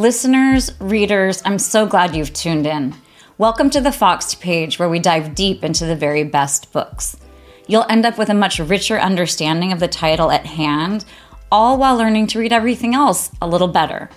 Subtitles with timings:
[0.00, 2.94] Listeners, readers, I'm so glad you've tuned in.
[3.36, 7.18] Welcome to the Foxed page where we dive deep into the very best books.
[7.66, 11.04] You'll end up with a much richer understanding of the title at hand,
[11.52, 14.08] all while learning to read everything else a little better.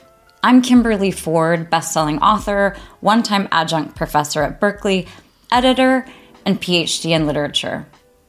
[0.41, 5.05] I'm Kimberly Ford, best-selling author, one-time adjunct professor at Berkeley,
[5.51, 6.05] editor,
[6.45, 7.85] and PhD in literature.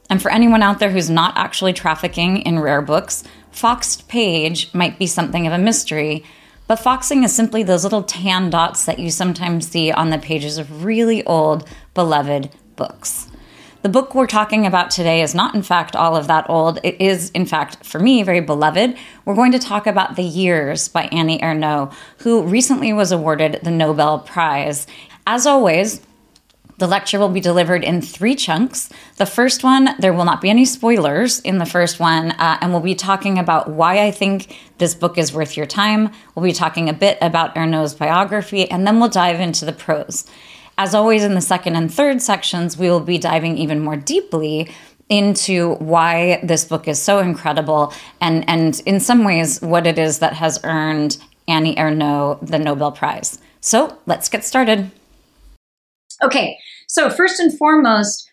[0.09, 4.99] And for anyone out there who's not actually trafficking in rare books, Foxed Page might
[4.99, 6.25] be something of a mystery,
[6.67, 10.57] but foxing is simply those little tan dots that you sometimes see on the pages
[10.57, 13.27] of really old, beloved books.
[13.83, 16.79] The book we're talking about today is not, in fact, all of that old.
[16.81, 18.97] It is, in fact, for me, very beloved.
[19.25, 23.69] We're going to talk about The Years by Annie Ernaux, who recently was awarded the
[23.69, 24.87] Nobel Prize.
[25.27, 26.01] As always,
[26.77, 28.89] the lecture will be delivered in three chunks.
[29.17, 32.71] The first one, there will not be any spoilers in the first one, uh, and
[32.71, 36.11] we'll be talking about why I think this book is worth your time.
[36.33, 40.25] We'll be talking a bit about Ernaux's biography, and then we'll dive into the prose.
[40.77, 44.69] As always, in the second and third sections, we will be diving even more deeply
[45.07, 50.19] into why this book is so incredible and, and in some ways, what it is
[50.19, 53.37] that has earned Annie Ernaux the Nobel Prize.
[53.61, 54.91] So let's get started.
[56.23, 58.29] Okay, so first and foremost,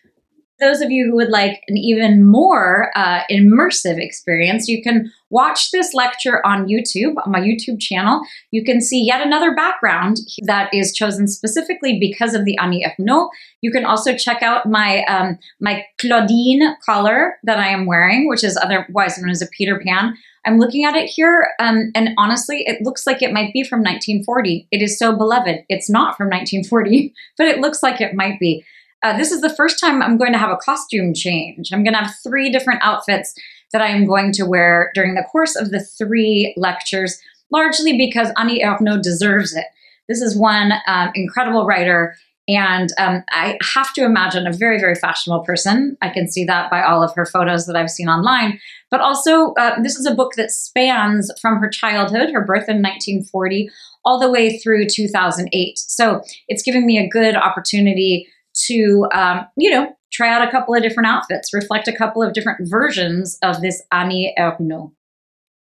[0.63, 5.71] those of you who would like an even more uh, immersive experience, you can watch
[5.71, 8.21] this lecture on YouTube, on my YouTube channel.
[8.51, 13.29] You can see yet another background that is chosen specifically because of the Annie Ernaux.
[13.61, 18.43] You can also check out my um, my Claudine collar that I am wearing, which
[18.43, 20.15] is otherwise known as a Peter Pan.
[20.45, 23.79] I'm looking at it here, um, and honestly, it looks like it might be from
[23.79, 24.67] 1940.
[24.71, 25.63] It is so beloved.
[25.69, 28.63] It's not from 1940, but it looks like it might be.
[29.03, 31.71] Uh, this is the first time I'm going to have a costume change.
[31.71, 33.35] I'm going to have three different outfits
[33.73, 37.19] that I am going to wear during the course of the three lectures,
[37.51, 39.65] largely because Annie Ernaux deserves it.
[40.07, 42.15] This is one um, incredible writer
[42.47, 45.97] and um, I have to imagine a very, very fashionable person.
[46.01, 48.59] I can see that by all of her photos that I've seen online.
[48.91, 52.81] But also, uh, this is a book that spans from her childhood, her birth in
[52.81, 53.69] 1940,
[54.03, 55.79] all the way through 2008.
[55.79, 58.27] So it's giving me a good opportunity
[58.67, 62.33] to, um, you know, try out a couple of different outfits, reflect a couple of
[62.33, 64.91] different versions of this Annie Ernaux.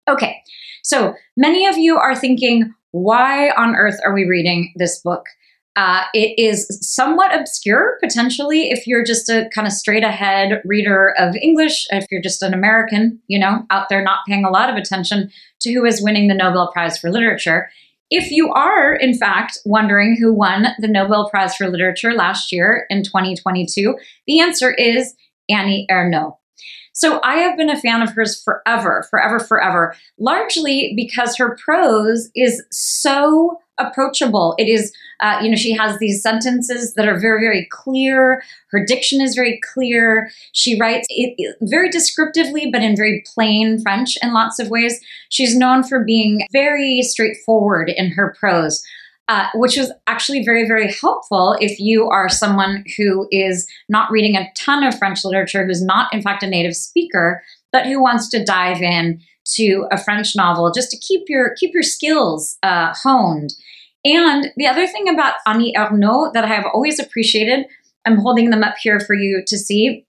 [0.09, 0.43] Okay,
[0.83, 5.25] so many of you are thinking, why on earth are we reading this book?
[5.77, 11.13] Uh, it is somewhat obscure, potentially, if you're just a kind of straight ahead reader
[11.19, 14.71] of English, if you're just an American, you know, out there not paying a lot
[14.71, 15.31] of attention
[15.61, 17.71] to who is winning the Nobel Prize for Literature.
[18.11, 22.87] If you are, in fact, wondering who won the Nobel Prize for Literature last year
[22.91, 25.15] in 2022, the answer is
[25.49, 26.37] Annie Ernaux.
[26.93, 32.31] So I have been a fan of hers forever, forever, forever, largely because her prose
[32.37, 34.55] is so approachable.
[34.59, 38.43] It is, uh, you know, she has these sentences that are very, very clear.
[38.71, 40.31] Her diction is very clear.
[40.53, 45.01] She writes it, very descriptively, but in very plain French in lots of ways.
[45.29, 48.83] She's known for being very straightforward in her prose.
[49.27, 54.37] Uh, which is actually very, very helpful if you are someone who is not reading
[54.37, 57.43] a ton of French literature, who's not, in fact, a native speaker,
[57.73, 61.73] but who wants to dive in to a French novel just to keep your keep
[61.73, 63.55] your skills uh, honed.
[64.05, 67.67] And the other thing about Annie Ernaux that I have always appreciated,
[68.05, 70.07] I'm holding them up here for you to see,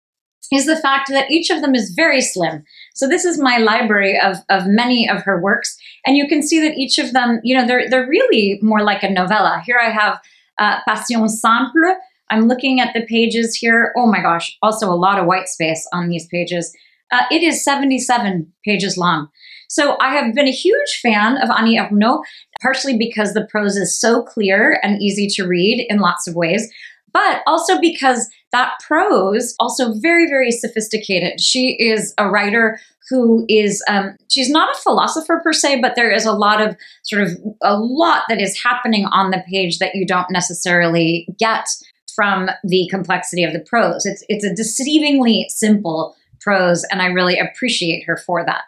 [0.51, 2.65] is the fact that each of them is very slim.
[2.95, 5.77] So this is my library of, of many of her works,
[6.07, 9.03] and you can see that each of them, you know, they're they're really more like
[9.03, 9.63] a novella.
[9.65, 10.21] Here I have
[10.59, 11.97] uh, Passion Simple.
[12.31, 13.93] I'm looking at the pages here.
[13.97, 16.75] Oh my gosh, also a lot of white space on these pages.
[17.11, 19.29] Uh, it is 77 pages long.
[19.73, 22.23] So I have been a huge fan of Annie Ernaux,
[22.61, 26.71] partially because the prose is so clear and easy to read in lots of ways,
[27.11, 33.83] but also because that prose also very very sophisticated she is a writer who is
[33.89, 37.31] um, she's not a philosopher per se but there is a lot of sort of
[37.63, 41.67] a lot that is happening on the page that you don't necessarily get
[42.15, 47.39] from the complexity of the prose it's it's a deceivingly simple prose, and I really
[47.39, 48.63] appreciate her for that.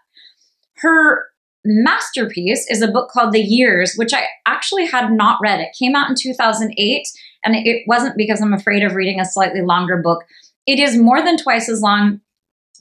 [0.85, 1.25] Her
[1.65, 5.61] masterpiece is a book called The Years, which I actually had not read.
[5.61, 7.09] It came out in 2008,
[7.43, 10.25] and it wasn't because I'm afraid of reading a slightly longer book.
[10.67, 12.21] It is more than twice as long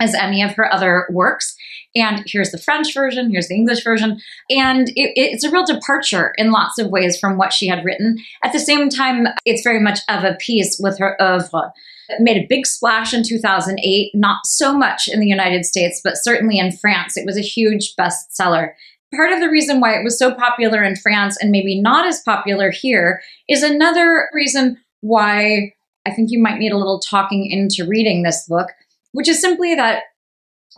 [0.02, 1.56] as any of her other works.
[1.96, 4.20] And here's the French version, here's the English version.
[4.50, 8.18] And it, it's a real departure in lots of ways from what she had written.
[8.44, 11.72] At the same time, it's very much of a piece with her oeuvre.
[12.10, 16.18] It made a big splash in 2008, not so much in the United States, but
[16.18, 17.18] certainly in France.
[17.18, 18.74] It was a huge bestseller.
[19.16, 22.22] part of the reason why it was so popular in France and maybe not as
[22.22, 25.74] popular here is another reason why
[26.06, 28.70] I think you might need a little talking into reading this book,
[29.12, 30.04] which is simply that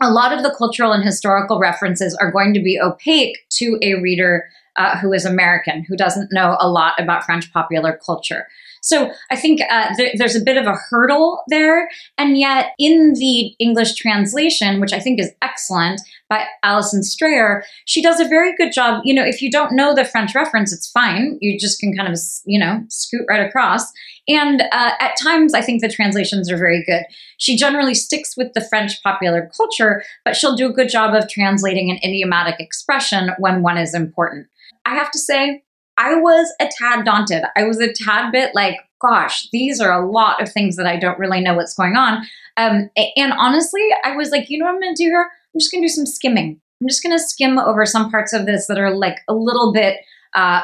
[0.00, 3.94] a lot of the cultural and historical references are going to be opaque to a
[3.94, 4.44] reader
[4.76, 8.46] uh, who is American, who doesn't know a lot about French popular culture.
[8.86, 11.88] So I think uh, there, there's a bit of a hurdle there.
[12.16, 18.00] And yet, in the English translation, which I think is excellent by Alison Strayer, she
[18.00, 19.02] does a very good job.
[19.04, 21.36] You know, if you don't know the French reference, it's fine.
[21.40, 23.90] You just can kind of, you know, scoot right across.
[24.28, 27.02] And uh, at times, I think the translations are very good.
[27.38, 31.28] She generally sticks with the French popular culture, but she'll do a good job of
[31.28, 34.46] translating an idiomatic expression when one is important.
[34.84, 35.64] I have to say,
[35.98, 37.44] I was a tad daunted.
[37.56, 40.96] I was a tad bit like, gosh, these are a lot of things that I
[40.96, 42.26] don't really know what's going on.
[42.56, 45.30] Um, and honestly, I was like, you know what I'm going to do here?
[45.54, 46.60] I'm just going to do some skimming.
[46.80, 49.72] I'm just going to skim over some parts of this that are like a little
[49.72, 49.98] bit
[50.34, 50.60] uh,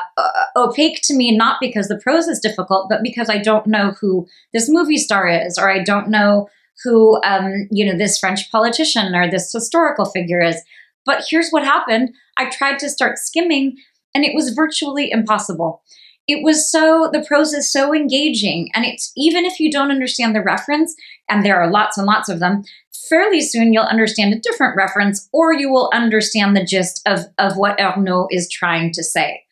[0.57, 4.27] opaque to me, not because the prose is difficult, but because I don't know who
[4.53, 6.49] this movie star is, or I don't know
[6.85, 10.61] who, um, you know, this French politician or this historical figure is.
[11.05, 13.77] But here's what happened I tried to start skimming
[14.15, 15.83] and it was virtually impossible.
[16.29, 18.71] It was so, the prose is so engaging.
[18.75, 20.95] And it's even if you don't understand the reference,
[21.29, 22.63] and there are lots and lots of them,
[23.09, 27.57] fairly soon you'll understand a different reference or you will understand the gist of, of
[27.57, 29.43] what Ernaux is trying to say.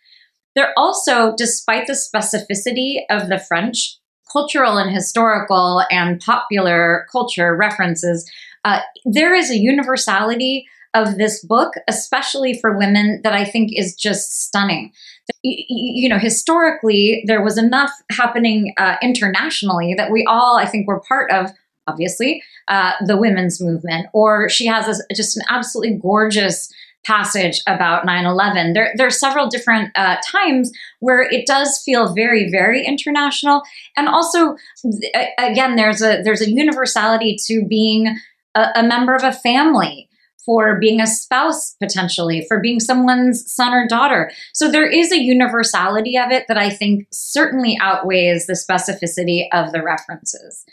[0.55, 3.99] There also, despite the specificity of the French,
[4.33, 8.31] cultural and historical and popular culture references,
[8.65, 13.95] uh, there is a universality of this book, especially for women, that I think is
[13.95, 14.93] just stunning.
[15.43, 21.01] You know, historically, there was enough happening uh, internationally that we all, I think, were
[21.01, 21.51] part of.
[21.87, 26.73] Obviously, uh, the women's movement, or she has just an absolutely gorgeous
[27.05, 32.51] passage about 9-11 there, there are several different uh, times where it does feel very
[32.51, 33.63] very international
[33.97, 34.55] and also
[35.39, 38.19] again there's a there's a universality to being
[38.55, 40.10] a, a member of a family
[40.45, 44.31] for being a spouse potentially, for being someone's son or daughter.
[44.53, 49.73] So there is a universality of it that I think certainly outweighs the specificity of
[49.73, 50.65] the references.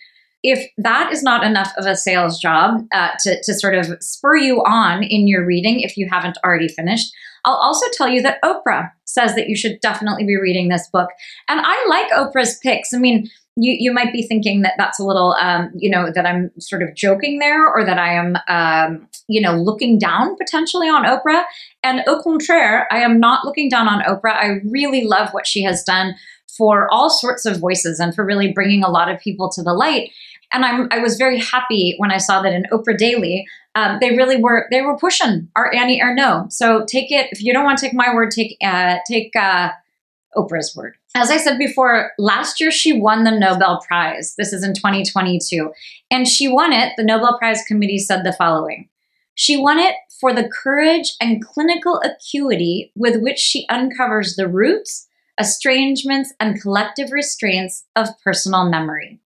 [0.44, 4.38] If that is not enough of a sales job uh, to, to sort of spur
[4.38, 7.12] you on in your reading, if you haven't already finished,
[7.44, 11.10] I'll also tell you that Oprah says that you should definitely be reading this book.
[11.48, 12.94] And I like Oprah's picks.
[12.94, 16.26] I mean, you, you might be thinking that that's a little, um, you know, that
[16.28, 20.88] I'm sort of joking there or that I am, um, you know, looking down potentially
[20.88, 21.44] on Oprah.
[21.84, 24.36] And au contraire, I am not looking down on Oprah.
[24.36, 26.14] I really love what she has done
[26.56, 29.74] for all sorts of voices and for really bringing a lot of people to the
[29.74, 30.12] light.
[30.54, 34.12] And I'm, I was very happy when I saw that in Oprah Daily, um, they
[34.12, 36.52] really were they were pushing our Annie Ernaux.
[36.52, 39.70] So take it if you don't want to take my word, take uh, take uh,
[40.38, 40.96] Oprah's word.
[41.16, 44.36] As I said before, last year she won the Nobel Prize.
[44.38, 45.72] This is in 2022.
[46.12, 48.88] And she won it, the Nobel Prize Committee said the following
[49.34, 55.08] She won it for the courage and clinical acuity with which she uncovers the roots,
[55.40, 59.20] estrangements, and collective restraints of personal memory.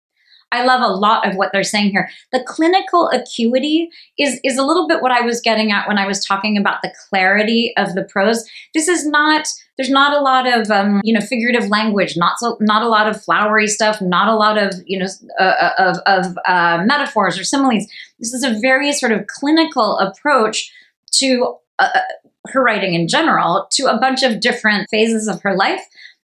[0.52, 2.09] I love a lot of what they're saying here.
[2.33, 6.07] The clinical acuity is, is a little bit what I was getting at when I
[6.07, 8.49] was talking about the clarity of the prose.
[8.75, 12.57] This is not, there's not a lot of, um, you know, figurative language, not so,
[12.61, 15.07] not a lot of flowery stuff, not a lot of, you know,
[15.38, 17.87] uh, uh of, of uh, metaphors or similes.
[18.19, 20.73] This is a very sort of clinical approach
[21.12, 22.00] to uh, uh,
[22.49, 25.83] her writing in general, to a bunch of different phases of her life.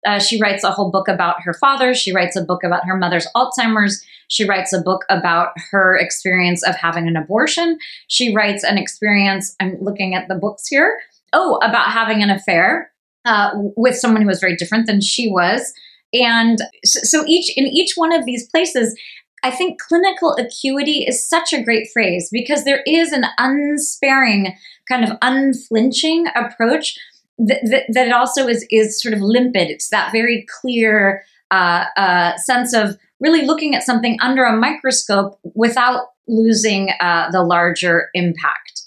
[0.06, 1.94] Uh, she writes a whole book about her father.
[1.94, 4.06] She writes a book about her mother's Alzheimer's.
[4.28, 7.78] She writes a book about her experience of having an abortion.
[8.08, 11.00] She writes an experience, I'm looking at the books here,
[11.34, 12.92] oh, about having an affair
[13.26, 15.74] uh, with someone who was very different than she was.
[16.14, 18.96] And so, each in each one of these places,
[19.44, 24.56] I think clinical acuity is such a great phrase because there is an unsparing,
[24.88, 26.98] kind of unflinching approach
[27.40, 29.70] that, that, that also is is sort of limpid.
[29.70, 35.40] It's that very clear uh, uh, sense of really looking at something under a microscope
[35.56, 38.84] without losing uh, the larger impact.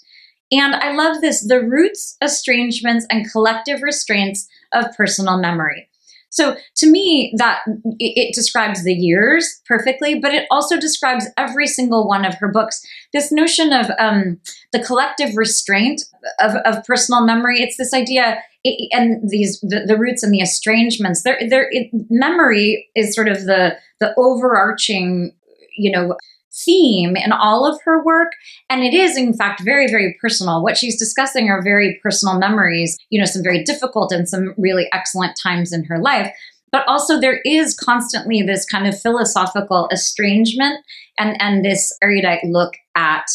[0.51, 5.89] And I love this the roots, estrangements, and collective restraints of personal memory.
[6.29, 7.61] So to me, that
[7.99, 12.85] it, describes the years perfectly, but it also describes every single one of her books.
[13.13, 14.39] This notion of um,
[14.71, 16.03] the collective restraint
[16.39, 17.61] of, of, personal memory.
[17.61, 18.39] It's this idea,
[18.69, 21.23] it, and these the, the, roots and the estrangements.
[21.23, 21.69] There, there.
[22.09, 25.33] Memory is sort of the the overarching,
[25.77, 26.15] you know,
[26.65, 28.33] theme in all of her work.
[28.69, 30.63] And it is, in fact, very, very personal.
[30.63, 34.87] What she's discussing are very personal memories, you know, some very difficult and some really
[34.91, 36.31] excellent times in her life.
[36.71, 40.83] But also, there is constantly this kind of philosophical estrangement
[41.17, 43.25] and, and this erudite look at,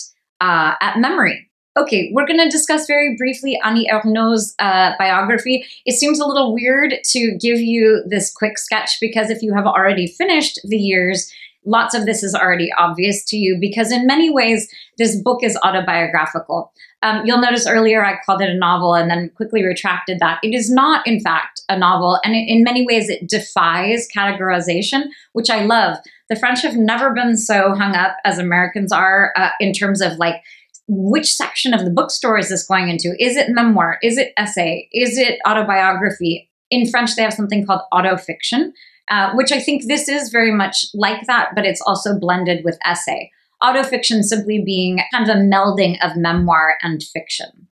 [0.40, 1.48] uh, at memory.
[1.74, 5.64] Okay, we're going to discuss very briefly Annie Ernaux's uh, biography.
[5.86, 9.66] It seems a little weird to give you this quick sketch because if you have
[9.66, 11.32] already finished the years,
[11.64, 15.58] lots of this is already obvious to you because, in many ways, this book is
[15.62, 16.70] autobiographical.
[17.02, 20.40] Um, you'll notice earlier I called it a novel and then quickly retracted that.
[20.42, 25.48] It is not, in fact, a novel, and in many ways, it defies categorization, which
[25.48, 25.96] I love.
[26.28, 30.18] The French have never been so hung up as Americans are uh, in terms of
[30.18, 30.42] like
[30.88, 33.14] which section of the bookstore is this going into?
[33.18, 33.98] Is it memoir?
[34.02, 34.88] Is it essay?
[34.92, 36.50] Is it autobiography?
[36.70, 38.72] In French, they have something called autofiction,
[39.10, 42.78] uh, which I think this is very much like that, but it's also blended with
[42.84, 43.30] essay.
[43.62, 47.68] Autofiction simply being kind of a melding of memoir and fiction.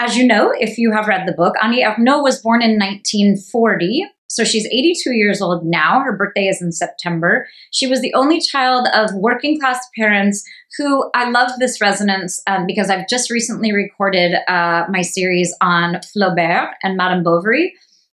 [0.00, 4.06] As you know, if you have read the book, Annie Ernaux was born in 1940.
[4.30, 6.00] So she's 82 years old now.
[6.00, 7.48] Her birthday is in September.
[7.70, 10.44] She was the only child of working class parents
[10.76, 16.00] who I love this resonance um, because I've just recently recorded uh, my series on
[16.14, 17.72] Flaubert and Madame Bovary.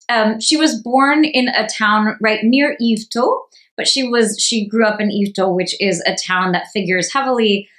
[0.09, 3.41] Um, she was born in a town right near Yvetot,
[3.77, 7.69] but she was she grew up in Yvetot, which is a town that figures heavily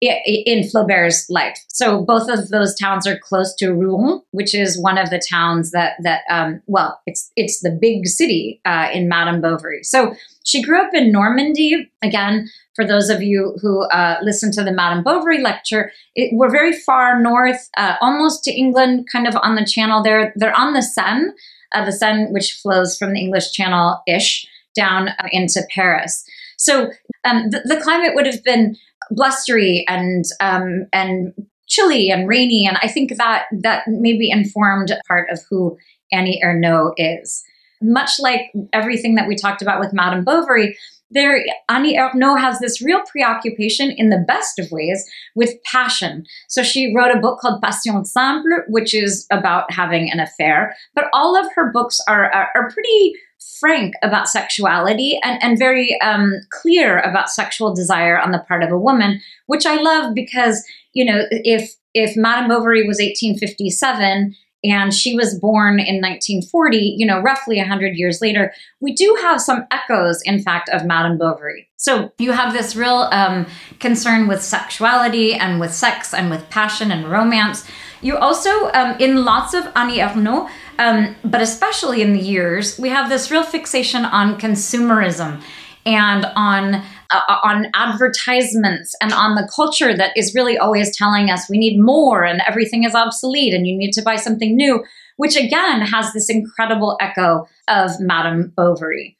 [0.00, 1.58] in Flaubert's life.
[1.68, 5.72] So both of those towns are close to Rouen, which is one of the towns
[5.72, 9.82] that that um, well, it's it's the big city uh, in Madame Bovary.
[9.82, 10.14] So
[10.44, 11.90] she grew up in Normandy.
[12.02, 16.50] Again, for those of you who uh, listen to the Madame Bovary lecture, it, we're
[16.50, 20.02] very far north, uh, almost to England, kind of on the Channel.
[20.02, 21.32] They're they're on the Seine
[21.74, 26.24] uh, the Seine, which flows from the English Channel ish down uh, into Paris.
[26.58, 26.90] So
[27.24, 28.76] um, the, the, climate would have been
[29.10, 31.32] blustery and um, and
[31.68, 35.76] chilly and rainy, and I think that that maybe informed part of who
[36.12, 37.42] Annie Ernaux is.
[37.82, 40.76] Much like everything that we talked about with Madame Bovary,
[41.10, 46.24] there Annie Ernaux has this real preoccupation in the best of ways with passion.
[46.48, 50.76] So she wrote a book called Passion Simple, which is about having an affair.
[50.94, 53.14] But all of her books are, are, are pretty
[53.58, 58.70] frank about sexuality and, and very um, clear about sexual desire on the part of
[58.70, 64.92] a woman, which I love because, you know, if if Madame Bovary was 1857 and
[64.92, 69.66] she was born in 1940, you know, roughly 100 years later, we do have some
[69.70, 71.68] echoes, in fact, of Madame Bovary.
[71.76, 73.46] So you have this real um,
[73.78, 77.66] concern with sexuality and with sex and with passion and romance.
[78.02, 80.48] You also, um, in lots of Annie Ernaux,
[80.80, 85.42] um, but especially in the years, we have this real fixation on consumerism
[85.84, 91.50] and on uh, on advertisements and on the culture that is really always telling us
[91.50, 94.82] we need more and everything is obsolete and you need to buy something new,
[95.16, 99.18] which again has this incredible echo of Madame Bovary.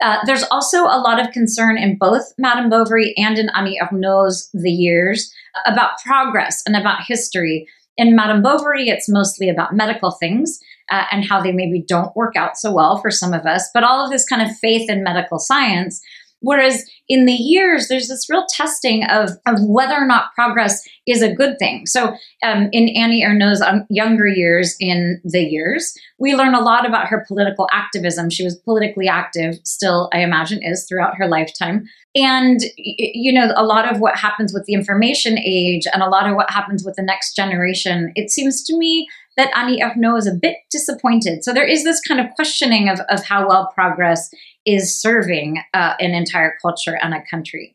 [0.00, 4.48] Uh, there's also a lot of concern in both Madame Bovary and in Annie Ernaux's
[4.54, 5.30] The Years
[5.66, 7.68] about progress and about history.
[7.98, 10.58] In Madame Bovary, it's mostly about medical things
[10.90, 13.84] uh, and how they maybe don't work out so well for some of us, but
[13.84, 16.00] all of this kind of faith in medical science
[16.42, 21.22] Whereas in the years, there's this real testing of, of whether or not progress is
[21.22, 21.86] a good thing.
[21.86, 26.86] So um, in Annie Ernaux's um, younger years in the years, we learn a lot
[26.86, 28.28] about her political activism.
[28.28, 31.84] She was politically active, still, I imagine, is throughout her lifetime.
[32.14, 36.28] And, you know, a lot of what happens with the information age and a lot
[36.28, 40.26] of what happens with the next generation, it seems to me that Annie Ernaux is
[40.26, 41.44] a bit disappointed.
[41.44, 44.30] So there is this kind of questioning of, of how well progress
[44.66, 47.74] is serving uh, an entire culture and a country.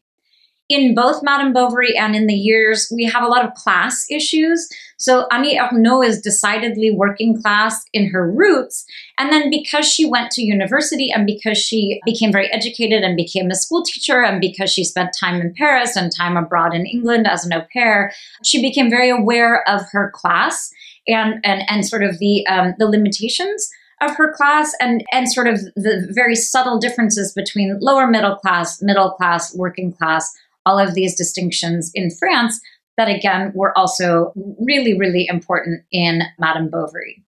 [0.69, 4.67] In both Madame Bovary and in the years, we have a lot of class issues.
[4.97, 8.85] So Annie Ernaux is decidedly working class in her roots.
[9.17, 13.49] And then because she went to university and because she became very educated and became
[13.49, 17.27] a school teacher and because she spent time in Paris and time abroad in England
[17.27, 18.11] as an au pair,
[18.43, 20.69] she became very aware of her class
[21.07, 23.69] and, and, and sort of the, um, the limitations
[24.01, 28.81] of her class and and sort of the very subtle differences between lower middle class,
[28.81, 30.33] middle class, working class,
[30.65, 32.59] all of these distinctions in France
[32.97, 37.23] that again were also really really important in Madame Bovary.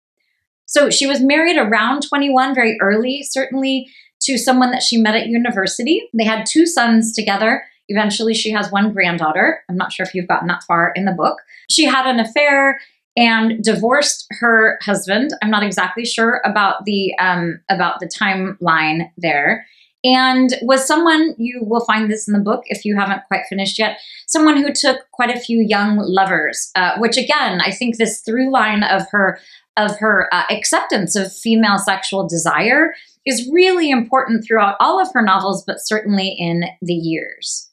[0.65, 3.89] So she was married around 21 very early certainly
[4.21, 6.09] to someone that she met at university.
[6.13, 7.63] They had two sons together.
[7.87, 9.61] Eventually she has one granddaughter.
[9.69, 11.37] I'm not sure if you've gotten that far in the book.
[11.69, 12.81] She had an affair
[13.17, 15.31] and divorced her husband.
[15.41, 19.67] I'm not exactly sure about the um, about the timeline there.
[20.03, 23.79] and was someone you will find this in the book if you haven't quite finished
[23.79, 28.21] yet someone who took quite a few young lovers uh, which again i think this
[28.21, 29.39] through line of her
[29.75, 32.93] of her uh, acceptance of female sexual desire
[33.25, 37.69] is really important throughout all of her novels but certainly in the years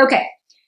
[0.00, 0.26] okay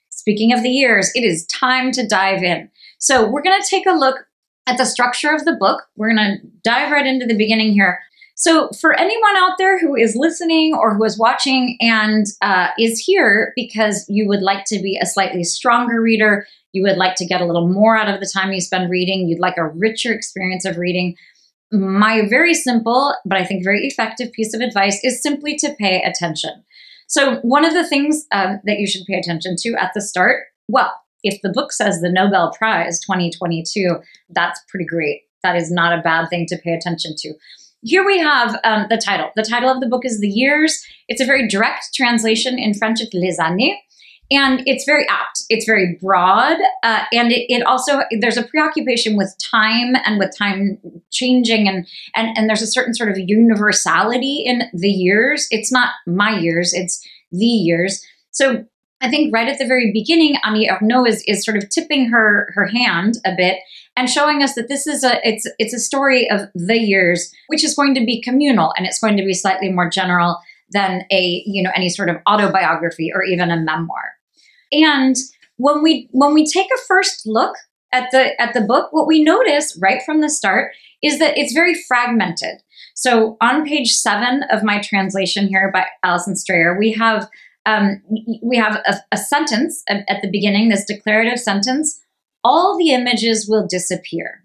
[0.08, 2.70] speaking of the years it is time to dive in
[3.04, 4.26] so we're going to take a look
[4.66, 7.98] at the structure of the book we're going to dive right into the beginning here
[8.36, 12.98] so, for anyone out there who is listening or who is watching and uh, is
[12.98, 17.26] here because you would like to be a slightly stronger reader, you would like to
[17.26, 20.12] get a little more out of the time you spend reading, you'd like a richer
[20.12, 21.14] experience of reading,
[21.70, 26.02] my very simple, but I think very effective piece of advice is simply to pay
[26.02, 26.64] attention.
[27.06, 30.46] So, one of the things um, that you should pay attention to at the start,
[30.66, 30.92] well,
[31.24, 33.96] if the book says the Nobel Prize 2022,
[34.30, 35.22] that's pretty great.
[35.42, 37.34] That is not a bad thing to pay attention to
[37.84, 39.30] here we have um, the title.
[39.36, 40.84] The title of the book is The Years.
[41.06, 43.76] It's a very direct translation in French, it's Les Années.
[44.30, 45.44] And it's very apt.
[45.50, 46.56] It's very broad.
[46.82, 50.78] Uh, and it, it, also, there's a preoccupation with time and with time
[51.12, 51.68] changing.
[51.68, 55.46] And, and, and there's a certain sort of universality in the years.
[55.50, 58.02] It's not my years, it's the years.
[58.30, 58.64] So
[59.04, 62.50] I think right at the very beginning, Annie Ernaux is, is sort of tipping her,
[62.54, 63.58] her hand a bit
[63.96, 67.62] and showing us that this is a it's it's a story of the years, which
[67.62, 70.38] is going to be communal and it's going to be slightly more general
[70.70, 74.14] than a you know any sort of autobiography or even a memoir.
[74.72, 75.16] And
[75.58, 77.54] when we when we take a first look
[77.92, 81.52] at the at the book, what we notice right from the start is that it's
[81.52, 82.62] very fragmented.
[82.94, 87.28] So on page seven of my translation here by Alison Strayer, we have
[87.66, 88.02] um,
[88.42, 92.00] we have a, a sentence at, the beginning, this declarative sentence
[92.44, 94.44] all the images will disappear.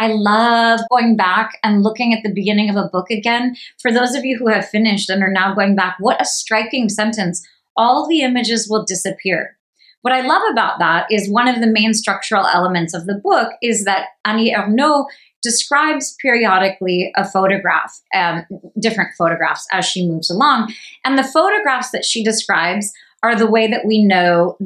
[0.00, 3.56] I love going back and looking at the beginning of a book again.
[3.80, 6.88] For those of you who have finished and are now going back, what a striking
[6.88, 7.46] sentence.
[7.76, 9.56] All the images will disappear.
[10.02, 13.52] What I love about that is one of the main structural elements of the book
[13.62, 15.06] is that Annie Ernaux
[15.42, 18.44] describes periodically a photograph, um,
[18.80, 20.72] different photographs as she moves along.
[21.04, 24.56] And the photographs that she describes are the way that we know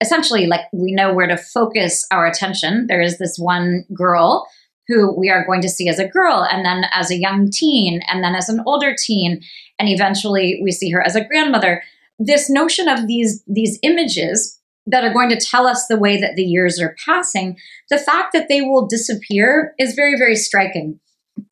[0.00, 2.86] essentially like we know where to focus our attention.
[2.88, 4.46] There is this one girl
[4.88, 8.00] who we are going to see as a girl and then as a young teen
[8.08, 9.40] and then as an older teen
[9.78, 11.82] and eventually we see her as a grandmother.
[12.18, 16.34] This notion of these these images that are going to tell us the way that
[16.36, 17.56] the years are passing,
[17.88, 20.98] the fact that they will disappear is very very striking.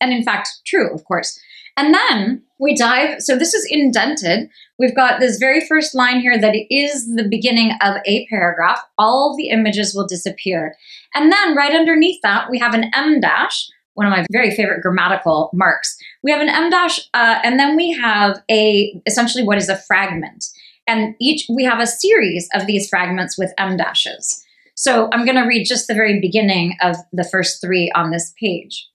[0.01, 1.39] And in fact, true, of course.
[1.77, 4.51] And then we dive, so this is indented.
[4.79, 8.81] We've got this very first line here that is the beginning of a paragraph.
[8.99, 10.75] All the images will disappear.
[11.15, 14.83] And then right underneath that, we have an em dash, one of my very favorite
[14.83, 15.97] grammatical marks.
[16.23, 19.77] We have an em dash, uh, and then we have a essentially what is a
[19.77, 20.45] fragment.
[20.87, 24.45] And each we have a series of these fragments with em dashes.
[24.75, 28.33] So I'm going to read just the very beginning of the first three on this
[28.41, 28.89] page.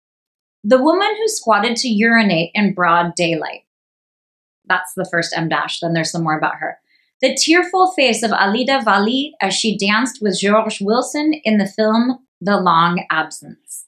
[0.64, 3.66] The woman who squatted to urinate in broad daylight.
[4.68, 5.80] That's the first em dash.
[5.80, 6.80] Then there's some more about her.
[7.22, 12.20] The tearful face of Alida Valli as she danced with George Wilson in the film
[12.42, 13.86] The Long Absence.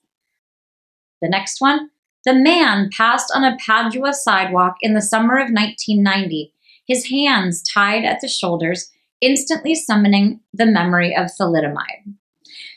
[1.22, 1.90] The next one.
[2.26, 6.54] The man passed on a Padua sidewalk in the summer of 1990,
[6.88, 8.89] his hands tied at the shoulders,
[9.21, 12.15] instantly summoning the memory of thalidomide.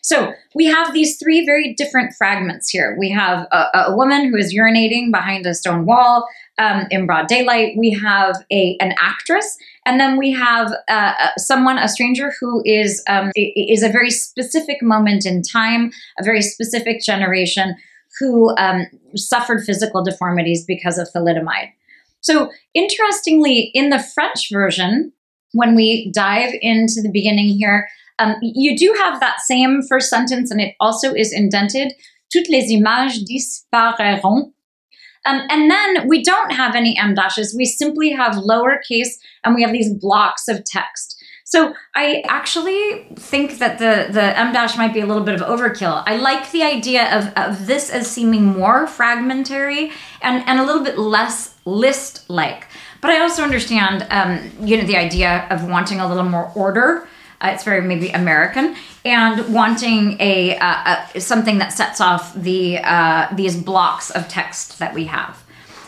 [0.03, 2.96] So we have these three very different fragments here.
[2.99, 6.27] We have a, a woman who is urinating behind a stone wall
[6.59, 7.75] um, in broad daylight.
[7.77, 12.62] We have a an actress, and then we have uh, uh someone, a stranger, who
[12.64, 17.77] is um, is a very specific moment in time, a very specific generation
[18.18, 21.70] who um, suffered physical deformities because of thalidomide.
[22.21, 25.13] So interestingly, in the French version,
[25.53, 30.51] when we dive into the beginning here, um, you do have that same first sentence,
[30.51, 31.93] and it also is indented.
[32.33, 34.53] Toutes les images disparaîtront.
[35.27, 37.55] Um, and then we don't have any em dashes.
[37.57, 41.17] We simply have lowercase, and we have these blocks of text.
[41.45, 45.41] So I actually think that the the em dash might be a little bit of
[45.41, 46.05] overkill.
[46.07, 49.91] I like the idea of, of this as seeming more fragmentary
[50.23, 52.66] and, and a little bit less list like.
[53.01, 57.09] But I also understand, um, you know, the idea of wanting a little more order.
[57.42, 62.79] Uh, it's very maybe American, and wanting a, uh, a something that sets off the
[62.79, 65.42] uh, these blocks of text that we have.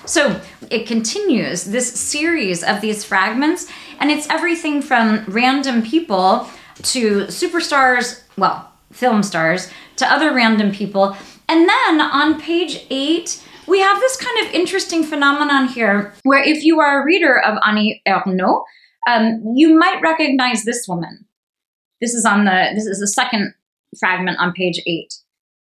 [0.07, 6.49] So it continues this series of these fragments, and it's everything from random people
[6.83, 11.17] to superstars, well, film stars, to other random people.
[11.49, 16.65] And then on page eight, we have this kind of interesting phenomenon here where if
[16.65, 18.65] you are a reader of Annie Ernaux,
[19.09, 21.27] um, you might recognize this woman.
[22.01, 23.55] This is on the this is the second
[23.99, 25.15] fragment on page eight.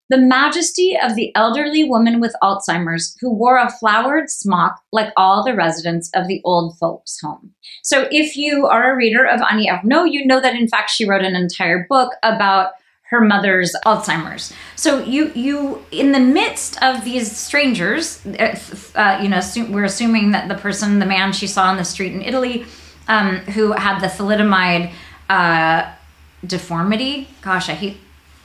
[0.10, 5.43] The majesty of the elderly woman with Alzheimer's who wore a flowered smock like all
[5.43, 7.53] the residents of the old folks' home.
[7.84, 11.05] So, if you are a reader of Annie Ernaux, you know that in fact she
[11.05, 12.73] wrote an entire book about
[13.09, 14.51] her mother's Alzheimer's.
[14.75, 18.57] So you you in the midst of these strangers, uh,
[18.95, 22.13] uh you know, we're assuming that the person, the man she saw on the street
[22.13, 22.65] in Italy,
[23.07, 24.91] um, who had the thalidomide
[25.29, 25.91] uh,
[26.45, 27.27] deformity.
[27.41, 27.97] Gosh, I hate.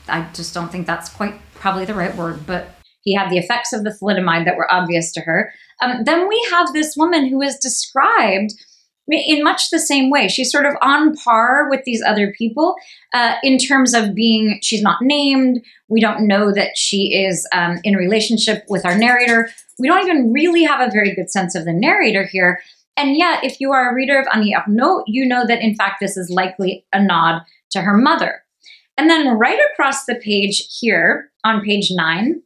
[0.08, 3.72] I just don't think that's quite probably the right word, but he had the effects
[3.72, 5.52] of the thalidomide that were obvious to her.
[5.82, 8.52] Um, then we have this woman who is described
[9.10, 10.28] in much the same way.
[10.28, 12.76] She's sort of on par with these other people
[13.14, 15.60] uh, in terms of being, she's not named.
[15.88, 19.50] We don't know that she is um, in relationship with our narrator.
[19.78, 22.60] We don't even really have a very good sense of the narrator here.
[22.96, 25.96] And yet, if you are a reader of Annie Ernaux, you know that in fact
[26.00, 28.42] this is likely a nod to her mother.
[28.98, 32.42] And then right across the page here on page nine,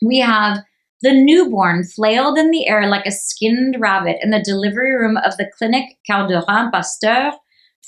[0.00, 0.64] we have
[1.02, 5.36] the newborn flailed in the air like a skinned rabbit in the delivery room of
[5.36, 7.32] the Clinique Calderin Pasteur,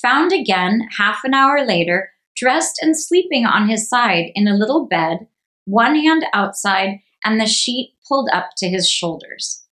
[0.00, 4.86] found again half an hour later, dressed and sleeping on his side in a little
[4.86, 5.26] bed,
[5.64, 9.64] one hand outside and the sheet pulled up to his shoulders.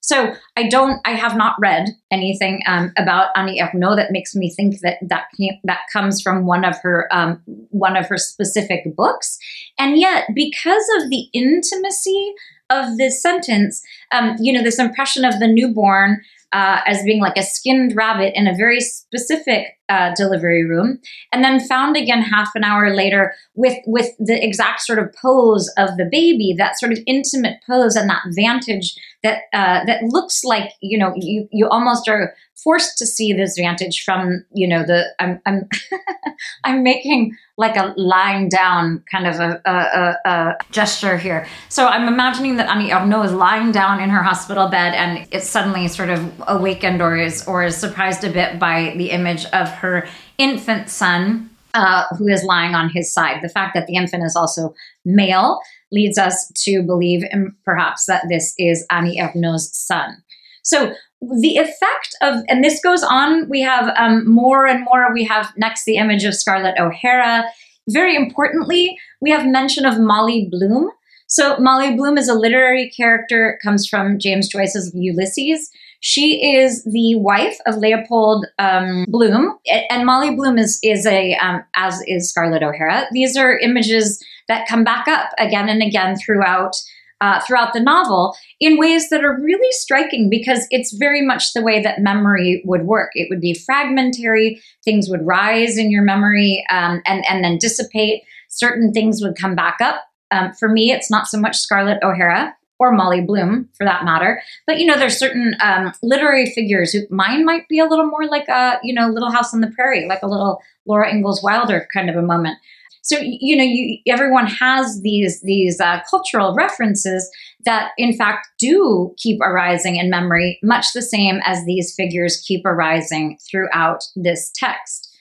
[0.00, 4.54] So I don't, I have not read anything um, about Annie Ernaux that makes me
[4.54, 8.94] think that that came, that comes from one of her um, one of her specific
[8.94, 9.36] books,
[9.80, 12.34] and yet because of the intimacy
[12.70, 16.20] of this sentence, um, you know, this impression of the newborn
[16.52, 20.98] uh, as being like a skinned rabbit in a very specific uh, delivery room,
[21.32, 25.72] and then found again half an hour later with with the exact sort of pose
[25.76, 30.44] of the baby, that sort of intimate pose and that vantage that uh, that looks
[30.44, 34.84] like you know you you almost are forced to see this vantage from you know
[34.84, 35.68] the I'm I'm
[36.64, 41.46] I'm making like a lying down kind of a, a, a, gesture here.
[41.70, 45.48] So I'm imagining that Annie Ernaux is lying down in her hospital bed and it's
[45.48, 49.68] suddenly sort of awakened or is or is surprised a bit by the image of
[49.76, 50.06] her
[50.38, 53.42] infant son uh, who is lying on his side.
[53.42, 55.60] The fact that the infant is also male
[55.92, 57.22] leads us to believe
[57.64, 60.16] perhaps that this is Annie Ernaux's son.
[60.64, 65.12] So the effect of, and this goes on, we have um, more and more.
[65.12, 67.44] We have next the image of Scarlett O'Hara.
[67.88, 70.90] Very importantly, we have mention of Molly Bloom.
[71.28, 75.70] So Molly Bloom is a literary character, comes from James Joyce's Ulysses.
[76.06, 79.58] She is the wife of Leopold um, Bloom,
[79.90, 83.08] and Molly Bloom is is a um, as is Scarlett O'Hara.
[83.10, 86.76] These are images that come back up again and again throughout
[87.20, 91.62] uh, throughout the novel in ways that are really striking because it's very much the
[91.62, 93.10] way that memory would work.
[93.14, 98.22] It would be fragmentary, things would rise in your memory um, and, and then dissipate.
[98.48, 100.04] Certain things would come back up.
[100.30, 104.42] Um, for me, it's not so much Scarlett O'Hara or Molly Bloom for that matter.
[104.66, 108.26] But you know, there's certain um, literary figures who mine might be a little more
[108.26, 111.88] like a you know Little House on the Prairie, like a little Laura Ingalls Wilder
[111.92, 112.58] kind of a moment.
[113.02, 117.30] So you know, you everyone has these these uh, cultural references
[117.66, 122.64] that, in fact, do keep arising in memory, much the same as these figures keep
[122.64, 125.14] arising throughout this text.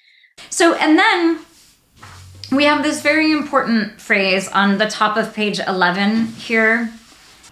[0.50, 1.40] So, and then
[2.52, 6.92] we have this very important phrase on the top of page 11 here.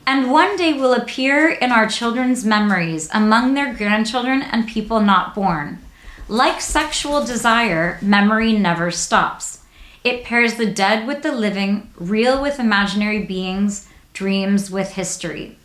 [0.05, 5.33] And one day will appear in our children's memories among their grandchildren and people not
[5.33, 5.79] born.
[6.27, 9.63] Like sexual desire, memory never stops.
[10.03, 15.57] It pairs the dead with the living, real with imaginary beings, dreams with history.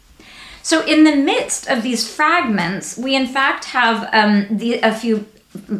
[0.62, 5.26] So, in the midst of these fragments, we in fact have um, the, a few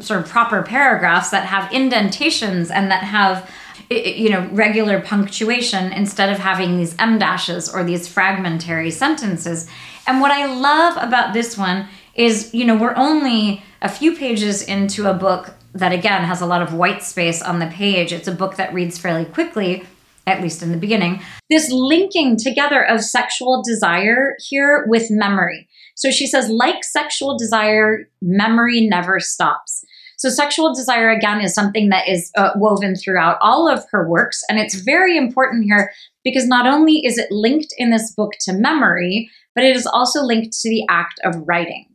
[0.01, 3.49] sort of proper paragraphs that have indentations and that have
[3.91, 9.69] you know regular punctuation instead of having these em dashes or these fragmentary sentences
[10.07, 14.63] and what i love about this one is you know we're only a few pages
[14.63, 18.13] into a book that again has a lot of white space on the page.
[18.13, 19.85] It's a book that reads fairly quickly,
[20.27, 21.23] at least in the beginning.
[21.49, 25.69] This linking together of sexual desire here with memory.
[25.95, 29.85] So she says, like sexual desire, memory never stops.
[30.19, 34.43] So, sexual desire, again, is something that is uh, woven throughout all of her works.
[34.49, 35.93] And it's very important here
[36.25, 40.23] because not only is it linked in this book to memory, but it is also
[40.23, 41.87] linked to the act of writing.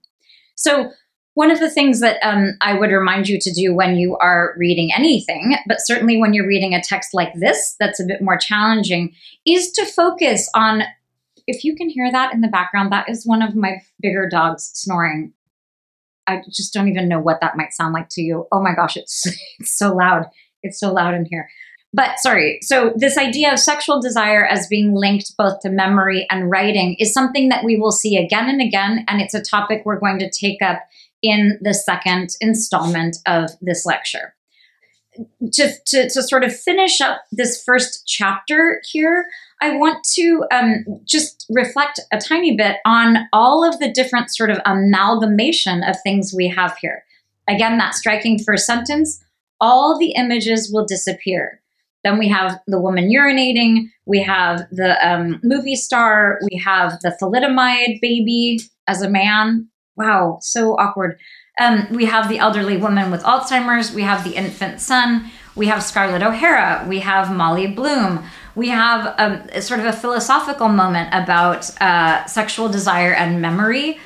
[0.56, 0.92] So,
[1.34, 4.54] one of the things that um, I would remind you to do when you are
[4.58, 8.38] reading anything, but certainly when you're reading a text like this that's a bit more
[8.38, 9.14] challenging,
[9.46, 10.84] is to focus on
[11.46, 14.72] if you can hear that in the background, that is one of my bigger dogs
[14.74, 15.34] snoring.
[16.28, 18.48] I just don't even know what that might sound like to you.
[18.52, 19.26] Oh my gosh, it's,
[19.60, 20.26] it's so loud.
[20.62, 21.50] It's so loud in here.
[21.96, 26.50] But sorry, so this idea of sexual desire as being linked both to memory and
[26.50, 29.06] writing is something that we will see again and again.
[29.08, 30.80] And it's a topic we're going to take up
[31.22, 34.34] in the second installment of this lecture.
[35.54, 39.28] To, to, to sort of finish up this first chapter here,
[39.62, 44.50] I want to um, just reflect a tiny bit on all of the different sort
[44.50, 47.04] of amalgamation of things we have here.
[47.48, 49.24] Again, that striking first sentence
[49.64, 51.62] all the images will disappear.
[52.04, 57.16] Then we have the woman urinating, we have the um, movie star, we have the
[57.22, 59.70] thalidomide baby as a man.
[59.96, 61.18] Wow, so awkward.
[61.60, 65.84] Um, we have the elderly woman with Alzheimer's, we have the infant son, we have
[65.84, 68.24] Scarlett O'Hara, we have Molly Bloom,
[68.56, 74.00] we have um, a, sort of a philosophical moment about uh, sexual desire and memory.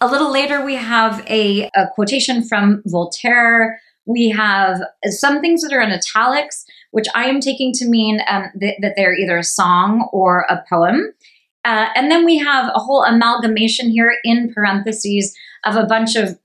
[0.00, 3.80] A little later, we have a, a quotation from Voltaire.
[4.06, 8.44] We have some things that are in italics, which I am taking to mean um,
[8.58, 11.12] th- that they're either a song or a poem.
[11.64, 16.38] Uh, and then we have a whole amalgamation here in parentheses of a bunch of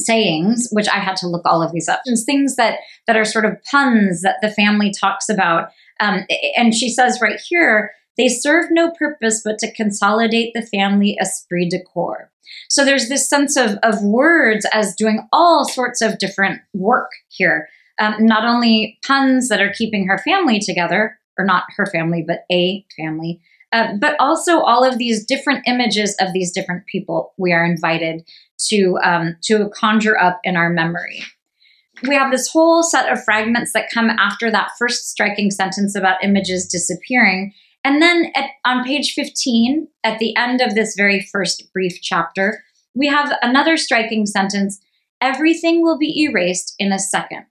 [0.00, 3.24] sayings, which I had to look all of these up, and things that that are
[3.24, 5.68] sort of puns that the family talks about.
[6.00, 6.24] Um,
[6.56, 11.70] and she says right here, they serve no purpose but to consolidate the family esprit
[11.70, 12.30] de corps.
[12.68, 17.68] So there's this sense of, of words as doing all sorts of different work here.
[18.00, 22.44] Um, not only puns that are keeping her family together, or not her family, but
[22.50, 23.40] a family,
[23.72, 28.22] uh, but also all of these different images of these different people we are invited
[28.68, 31.22] to um, to conjure up in our memory.
[32.06, 36.22] We have this whole set of fragments that come after that first striking sentence about
[36.22, 37.52] images disappearing.
[37.84, 42.62] And then at, on page 15, at the end of this very first brief chapter,
[42.94, 44.80] we have another striking sentence
[45.20, 47.46] everything will be erased in a second.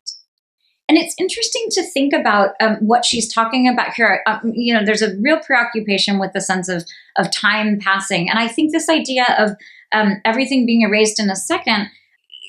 [0.90, 4.22] And it's interesting to think about um, what she's talking about here.
[4.26, 6.86] Um, you know, there's a real preoccupation with the sense of
[7.18, 9.52] of time passing, and I think this idea of
[9.94, 11.90] um, everything being erased in a second.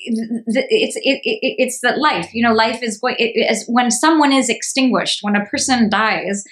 [0.05, 3.15] It's it, it, it's that life, you know, life is going.
[3.19, 6.45] It, it, when someone is extinguished, when a person dies,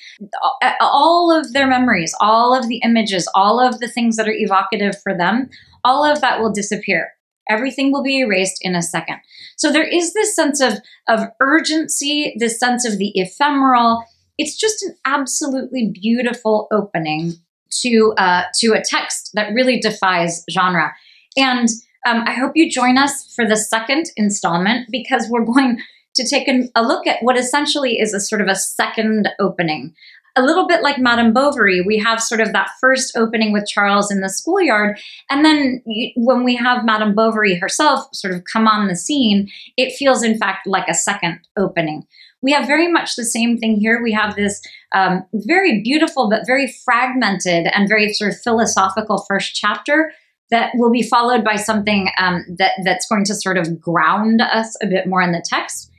[0.81, 5.01] all of their memories, all of the images, all of the things that are evocative
[5.01, 5.49] for them,
[5.85, 7.13] all of that will disappear
[7.49, 9.17] Everything will be erased in a second.
[9.55, 14.03] So there is this sense of, of urgency, this sense of the ephemeral.
[14.37, 17.33] It's just an absolutely beautiful opening
[17.81, 20.93] to uh, to a text that really defies genre.
[21.35, 21.69] And
[22.07, 25.79] um, I hope you join us for the second installment because we're going
[26.15, 29.93] to take a look at what essentially is a sort of a second opening
[30.37, 34.11] a little bit like Madame Bovary, we have sort of that first opening with Charles
[34.11, 34.99] in the schoolyard.
[35.31, 39.49] And then you, when we have Madame Bovary herself sort of come on the scene,
[39.77, 42.05] it feels, in fact, like a second opening.
[42.43, 44.01] We have very much the same thing here.
[44.01, 44.61] We have this
[44.93, 50.11] um, very beautiful, but very fragmented and very sort of philosophical first chapter
[50.49, 54.77] that will be followed by something um, that, that's going to sort of ground us
[54.81, 55.91] a bit more in the text.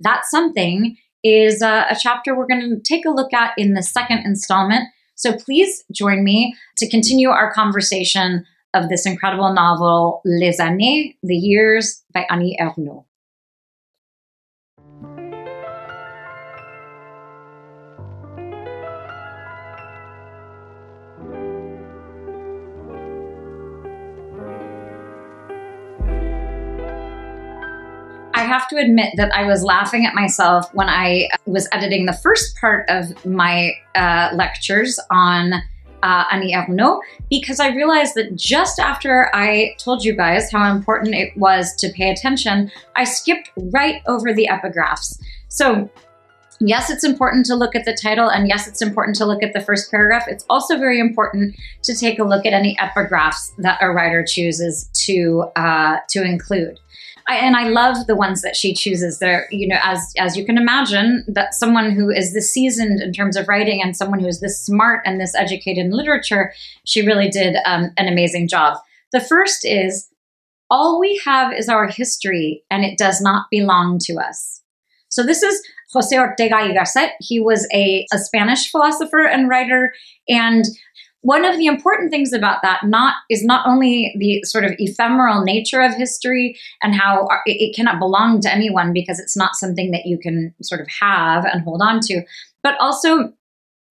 [0.00, 3.82] That something is a, a chapter we're going to take a look at in the
[3.82, 4.84] second installment.
[5.14, 11.36] So please join me to continue our conversation of this incredible novel, Les Années, The
[11.36, 13.04] Years by Annie Ernaux.
[28.44, 32.56] Have to admit that I was laughing at myself when I was editing the first
[32.56, 35.54] part of my uh, lectures on
[36.04, 41.14] uh, Annie Ernaux because I realized that just after I told you guys how important
[41.14, 45.18] it was to pay attention, I skipped right over the epigraphs.
[45.48, 45.90] So,
[46.60, 49.54] yes, it's important to look at the title, and yes, it's important to look at
[49.54, 50.24] the first paragraph.
[50.28, 54.90] It's also very important to take a look at any epigraphs that a writer chooses
[55.06, 56.80] to uh, to include.
[57.26, 59.18] I, and I love the ones that she chooses.
[59.18, 63.12] There, you know, as as you can imagine, that someone who is this seasoned in
[63.12, 66.52] terms of writing and someone who is this smart and this educated in literature,
[66.84, 68.78] she really did um, an amazing job.
[69.12, 70.08] The first is
[70.70, 74.62] all we have is our history, and it does not belong to us.
[75.08, 77.10] So this is Jose Ortega y Gasset.
[77.20, 79.94] He was a, a Spanish philosopher and writer,
[80.28, 80.64] and
[81.24, 85.42] one of the important things about that not is not only the sort of ephemeral
[85.42, 90.04] nature of history and how it cannot belong to anyone because it's not something that
[90.04, 92.22] you can sort of have and hold on to,
[92.62, 93.32] but also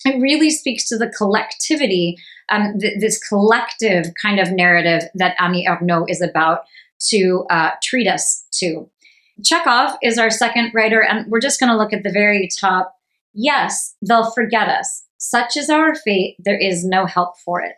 [0.06, 2.18] it really speaks to the collectivity
[2.50, 6.66] um, th- this collective kind of narrative that Annie Ernaux is about
[7.10, 8.88] to uh, treat us to.
[9.44, 12.96] Chekhov is our second writer, and we're just going to look at the very top.
[13.34, 15.04] Yes, they'll forget us.
[15.24, 17.76] Such is our fate, there is no help for it.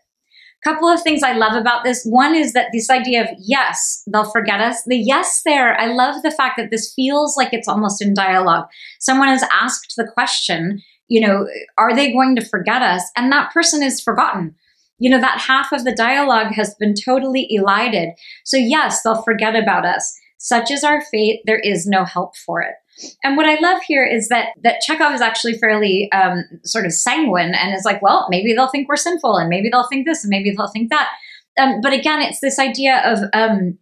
[0.66, 2.04] A couple of things I love about this.
[2.04, 4.82] One is that this idea of yes, they'll forget us.
[4.88, 8.66] The yes there, I love the fact that this feels like it's almost in dialogue.
[9.00, 13.04] Someone has asked the question, you know, are they going to forget us?
[13.16, 14.56] And that person is forgotten.
[14.98, 18.10] You know, that half of the dialogue has been totally elided.
[18.44, 20.18] So, yes, they'll forget about us.
[20.40, 22.74] Such is our fate, there is no help for it.
[23.24, 26.94] And what I love here is that that Chekhov is actually fairly um, sort of
[26.94, 30.24] sanguine and is like, well, maybe they'll think we're sinful, and maybe they'll think this,
[30.24, 31.10] and maybe they'll think that.
[31.60, 33.78] Um, but again, it's this idea of um,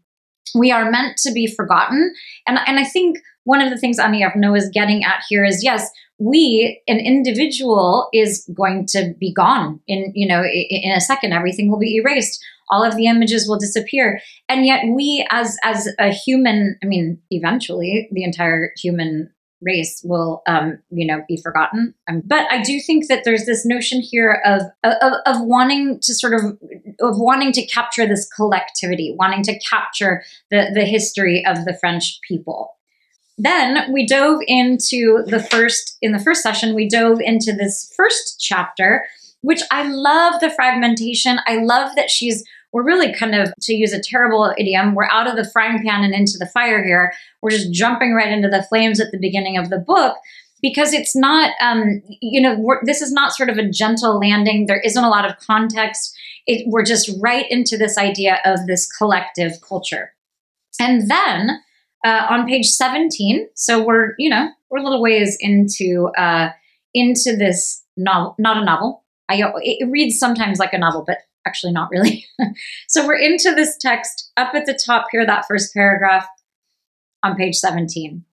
[0.56, 2.14] we are meant to be forgotten,
[2.48, 5.64] and and I think one of the things Annie Ernaux is getting at here is
[5.64, 11.34] yes, we, an individual, is going to be gone in you know in a second.
[11.34, 14.20] Everything will be erased all of the images will disappear.
[14.50, 19.30] And yet we as as a human i mean eventually the entire human
[19.62, 21.94] race will um, you know be forgotten.
[22.10, 26.14] Um, but i do think that there's this notion here of, of of wanting to
[26.14, 26.42] sort of
[27.00, 32.20] of wanting to capture this collectivity wanting to capture the the history of the french
[32.28, 32.72] people.
[33.36, 38.40] Then we dove into the first in the first session we dove into this first
[38.40, 39.06] chapter
[39.44, 41.38] which I love the fragmentation.
[41.46, 45.28] I love that she's we're really kind of, to use a terrible idiom, we're out
[45.28, 47.14] of the frying pan and into the fire here.
[47.42, 50.18] We're just jumping right into the flames at the beginning of the book
[50.62, 54.66] because it's not, um, you know, this is not sort of a gentle landing.
[54.66, 56.18] There isn't a lot of context.
[56.48, 60.14] It, we're just right into this idea of this collective culture.
[60.80, 61.60] And then
[62.04, 66.50] uh, on page 17, so we're, you know, we're a little ways into, uh,
[66.94, 71.74] into this novel, not a novel, I it reads sometimes like a novel, but actually
[71.74, 72.26] not really.
[72.88, 76.28] so we're into this text up at the top here, that first paragraph
[77.24, 78.24] on page 17.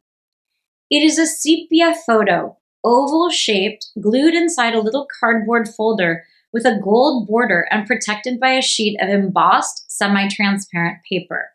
[0.90, 6.81] It is a sepia photo, oval shaped, glued inside a little cardboard folder with a
[6.83, 11.51] gold border and protected by a sheet of embossed semi transparent paper.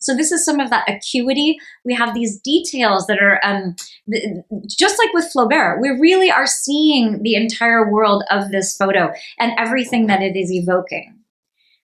[0.00, 1.58] So this is some of that acuity.
[1.84, 3.76] We have these details that are um,
[4.10, 5.80] th- just like with Flaubert.
[5.80, 10.50] We really are seeing the entire world of this photo and everything that it is
[10.50, 11.18] evoking.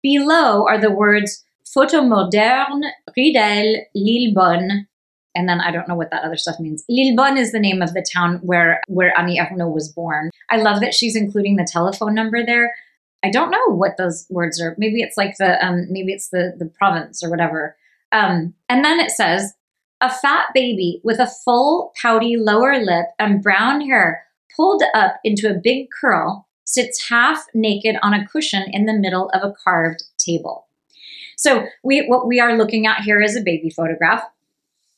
[0.03, 2.85] Below are the words Photo moderne,
[3.19, 4.87] Ridel, Lillebonne,
[5.35, 6.85] and then I don't know what that other stuff means.
[6.91, 10.31] Lillebonne is the name of the town where where Annie Ernaux was born.
[10.51, 12.75] I love that she's including the telephone number there.
[13.23, 14.75] I don't know what those words are.
[14.79, 17.77] Maybe it's like the um, maybe it's the the province or whatever.
[18.13, 19.53] Um, and then it says,
[20.01, 25.49] a fat baby with a full, pouty lower lip and brown hair pulled up into
[25.49, 30.03] a big curl sits half naked on a cushion in the middle of a carved
[30.19, 30.67] table.
[31.37, 34.23] So we what we are looking at here is a baby photograph.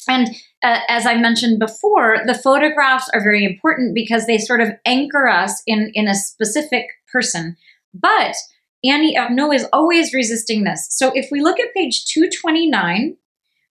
[0.09, 0.29] And
[0.63, 5.29] uh, as I mentioned before, the photographs are very important because they sort of anchor
[5.29, 7.57] us in, in a specific person.
[7.93, 8.37] But
[8.85, 10.87] Annie Ernaux is always resisting this.
[10.91, 13.17] So if we look at page 229,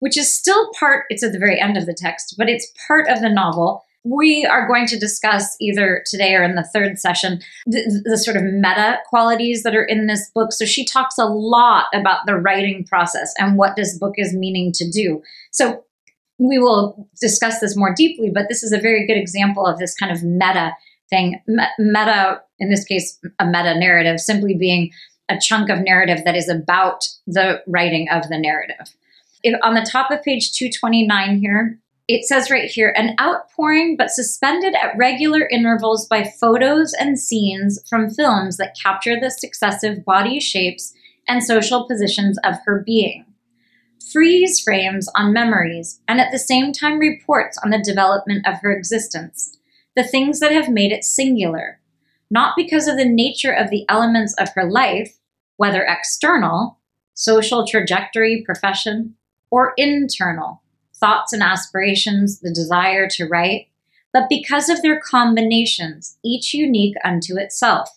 [0.01, 3.09] which is still part, it's at the very end of the text, but it's part
[3.09, 3.83] of the novel.
[4.05, 8.37] We are going to discuss either today or in the third session the, the, sort
[8.37, 10.53] of meta qualities that are in this book.
[10.53, 14.73] So she talks a lot about the writing process and what this book is meaning
[14.75, 15.23] to do.
[15.53, 15.85] So
[16.39, 19.95] we will discuss this more deeply, but this is a very good example of this
[19.95, 20.73] kind of meta
[21.09, 21.41] thing.
[21.79, 24.93] Meta, in this case, a meta narrative, simply being
[25.29, 28.95] a chunk of narrative that is about the writing of the narrative.
[29.63, 34.75] On the top of page 229 here, it says right here an outpouring but suspended
[34.75, 40.93] at regular intervals by photos and scenes from films that capture the successive body shapes
[41.27, 43.25] and social positions of her being.
[44.13, 48.71] Freeze frames on memories, and at the same time reports on the development of her
[48.71, 49.59] existence
[49.97, 51.79] the things that have made it singular,
[52.31, 55.19] not because of the nature of the elements of her life,
[55.57, 56.79] whether external,
[57.15, 59.15] social trajectory, profession,
[59.51, 60.63] or internal,
[60.95, 63.69] thoughts and aspirations, the desire to write,
[64.13, 67.91] but because of their combinations, each unique unto itself.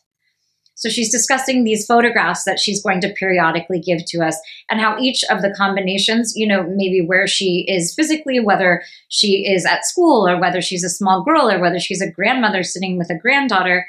[0.77, 4.99] So she's discussing these photographs that she's going to periodically give to us and how
[4.99, 9.85] each of the combinations, you know, maybe where she is physically, whether she is at
[9.85, 13.17] school or whether she's a small girl or whether she's a grandmother sitting with a
[13.17, 13.87] granddaughter.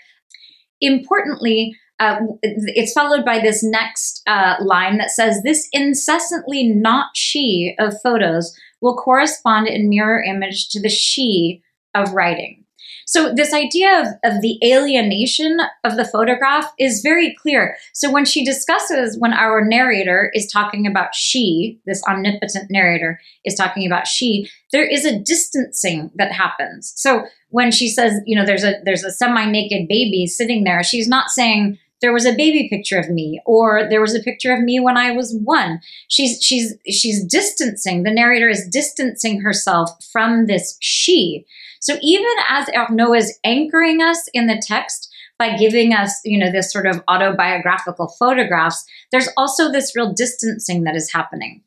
[0.81, 7.75] Importantly, uh, it's followed by this next uh, line that says, This incessantly not she
[7.79, 11.63] of photos will correspond in mirror image to the she
[11.95, 12.65] of writing.
[13.09, 17.77] So, this idea of, of the alienation of the photograph is very clear.
[17.95, 23.55] So, when she discusses, when our narrator is talking about she, this omnipotent narrator is
[23.55, 26.93] talking about she, there is a distancing that happens.
[26.97, 31.09] So, when she says, you know, there's a there's a semi-naked baby sitting there, she's
[31.09, 34.61] not saying there was a baby picture of me or there was a picture of
[34.61, 35.81] me when I was 1.
[36.09, 38.03] She's she's she's distancing.
[38.03, 41.45] The narrator is distancing herself from this she.
[41.81, 46.51] So even as Ernaux is anchoring us in the text by giving us, you know,
[46.51, 51.63] this sort of autobiographical photographs, there's also this real distancing that is happening.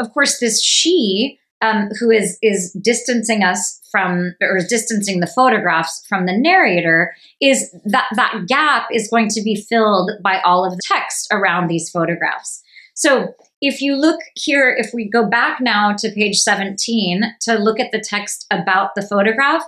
[0.00, 5.26] Of course, this she um, who is is distancing us from or is distancing the
[5.26, 10.64] photographs from the narrator is that that gap is going to be filled by all
[10.64, 12.62] of the text around these photographs.
[12.94, 17.80] So if you look here if we go back now to page 17 to look
[17.80, 19.64] at the text about the photograph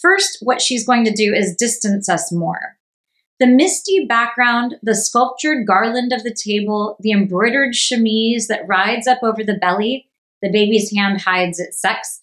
[0.00, 2.76] first what she's going to do is distance us more.
[3.38, 9.18] The misty background, the sculptured garland of the table, the embroidered chemise that rides up
[9.22, 10.08] over the belly,
[10.46, 12.22] the baby's hand hides its sex.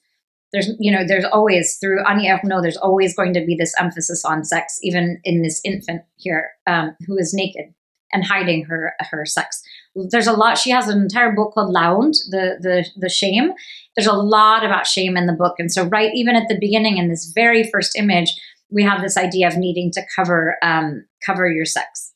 [0.53, 4.24] There's, you know, there's always through Annie Ernaux, there's always going to be this emphasis
[4.24, 7.74] on sex, even in this infant here um, who is naked
[8.13, 9.61] and hiding her her sex.
[9.95, 10.57] There's a lot.
[10.57, 13.51] She has an entire book called La Honte, the the the shame.
[13.95, 16.97] There's a lot about shame in the book, and so right even at the beginning
[16.97, 18.30] in this very first image,
[18.69, 22.13] we have this idea of needing to cover um, cover your sex.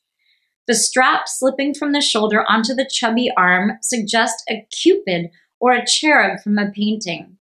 [0.68, 5.30] The strap slipping from the shoulder onto the chubby arm suggests a cupid
[5.60, 7.38] or a cherub from a painting.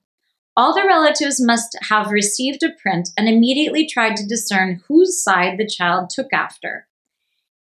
[0.56, 5.58] All the relatives must have received a print and immediately tried to discern whose side
[5.58, 6.88] the child took after.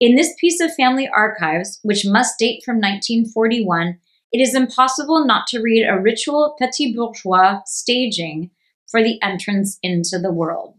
[0.01, 3.99] In this piece of family archives, which must date from 1941,
[4.33, 8.51] it is impossible not to read a ritual petit bourgeois staging
[8.91, 10.75] for the entrance into the world.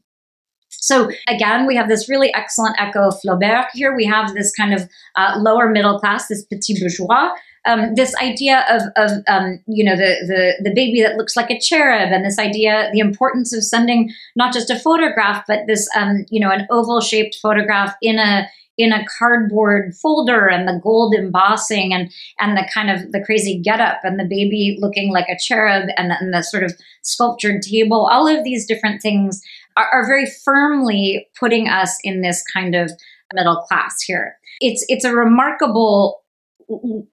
[0.69, 3.95] So again, we have this really excellent echo of Flaubert here.
[3.95, 7.31] We have this kind of uh, lower middle class, this petit bourgeois,
[7.65, 11.49] um, this idea of, of um, you know the, the the baby that looks like
[11.49, 15.87] a cherub, and this idea the importance of sending not just a photograph, but this
[15.95, 18.47] um, you know an oval shaped photograph in a
[18.77, 23.59] in a cardboard folder and the gold embossing and and the kind of the crazy
[23.59, 27.61] getup and the baby looking like a cherub and the, and the sort of sculptured
[27.61, 28.07] table.
[28.11, 29.41] All of these different things
[29.77, 32.91] are, are very firmly putting us in this kind of
[33.33, 34.37] middle class here.
[34.59, 36.21] It's it's a remarkable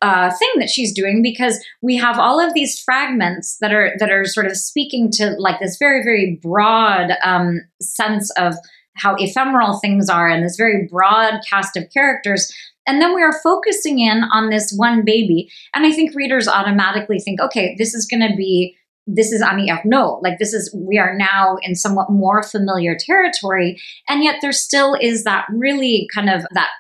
[0.01, 4.11] uh, thing that she's doing because we have all of these fragments that are that
[4.11, 8.55] are sort of speaking to like this very very broad um, sense of
[8.95, 12.53] how ephemeral things are and this very broad cast of characters.
[12.87, 15.51] And then we are focusing in on this one baby.
[15.75, 18.77] And i think readers automatically think okay this is going to be
[19.07, 20.23] this is Annie Ernaux.
[20.23, 24.97] Like this is we are now in somewhat more familiar territory, and yet there still
[25.01, 26.71] is that really kind of that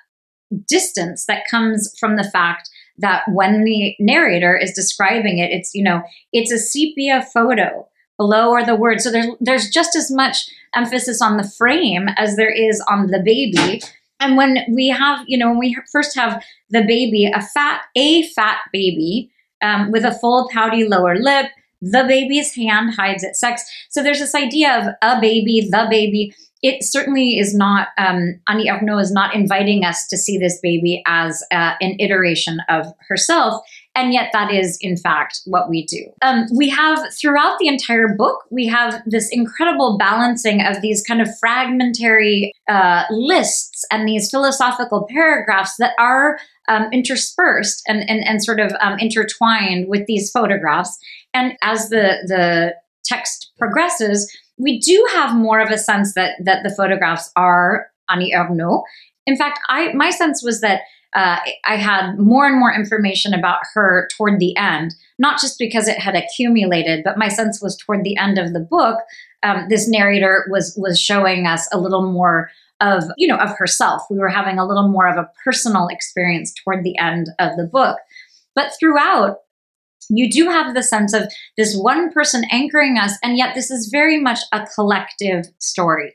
[0.66, 5.82] distance that comes from the fact that when the narrator is describing it, it's, you
[5.82, 7.88] know, it's a sepia photo.
[8.18, 9.05] Below are the words.
[9.05, 13.20] So there's there's just as much emphasis on the frame as there is on the
[13.24, 13.82] baby.
[14.20, 18.28] And when we have, you know, when we first have the baby, a fat, a
[18.28, 19.32] fat baby
[19.62, 21.46] um, with a full pouty lower lip,
[21.80, 23.64] the baby's hand hides its sex.
[23.90, 26.32] So there's this idea of a baby, the baby
[26.62, 31.02] it certainly is not, um, Annie Ernaux is not inviting us to see this baby
[31.06, 33.60] as uh, an iteration of herself.
[33.94, 36.06] And yet, that is, in fact, what we do.
[36.22, 41.20] Um, we have throughout the entire book, we have this incredible balancing of these kind
[41.20, 46.38] of fragmentary uh, lists and these philosophical paragraphs that are
[46.68, 50.96] um, interspersed and, and, and sort of um, intertwined with these photographs.
[51.34, 56.62] And as the, the text progresses, we do have more of a sense that that
[56.62, 58.82] the photographs are Annie Ernaux.
[59.26, 60.82] In fact, I my sense was that
[61.14, 65.86] uh, I had more and more information about her toward the end, not just because
[65.86, 68.98] it had accumulated, but my sense was toward the end of the book,
[69.42, 72.50] um, this narrator was was showing us a little more
[72.80, 74.03] of you know of herself.
[74.11, 77.64] We were having a little more of a personal experience toward the end of the
[77.64, 77.98] book,
[78.55, 79.38] but throughout,
[80.09, 83.88] you do have the sense of this one person anchoring us, and yet this is
[83.90, 86.14] very much a collective story.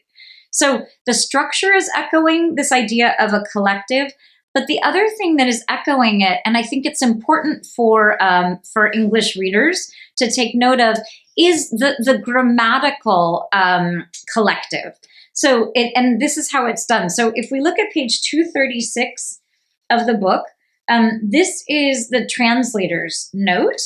[0.52, 4.12] So the structure is echoing this idea of a collective,
[4.54, 8.60] but the other thing that is echoing it, and I think it's important for um,
[8.74, 10.98] for English readers to take note of,
[11.38, 14.98] is the the grammatical um, collective.
[15.34, 17.12] So, it, and this is how it's done.
[17.12, 19.40] So, if we look at page two thirty six
[19.92, 20.46] of the book,
[20.90, 23.82] um, this is the translator's note,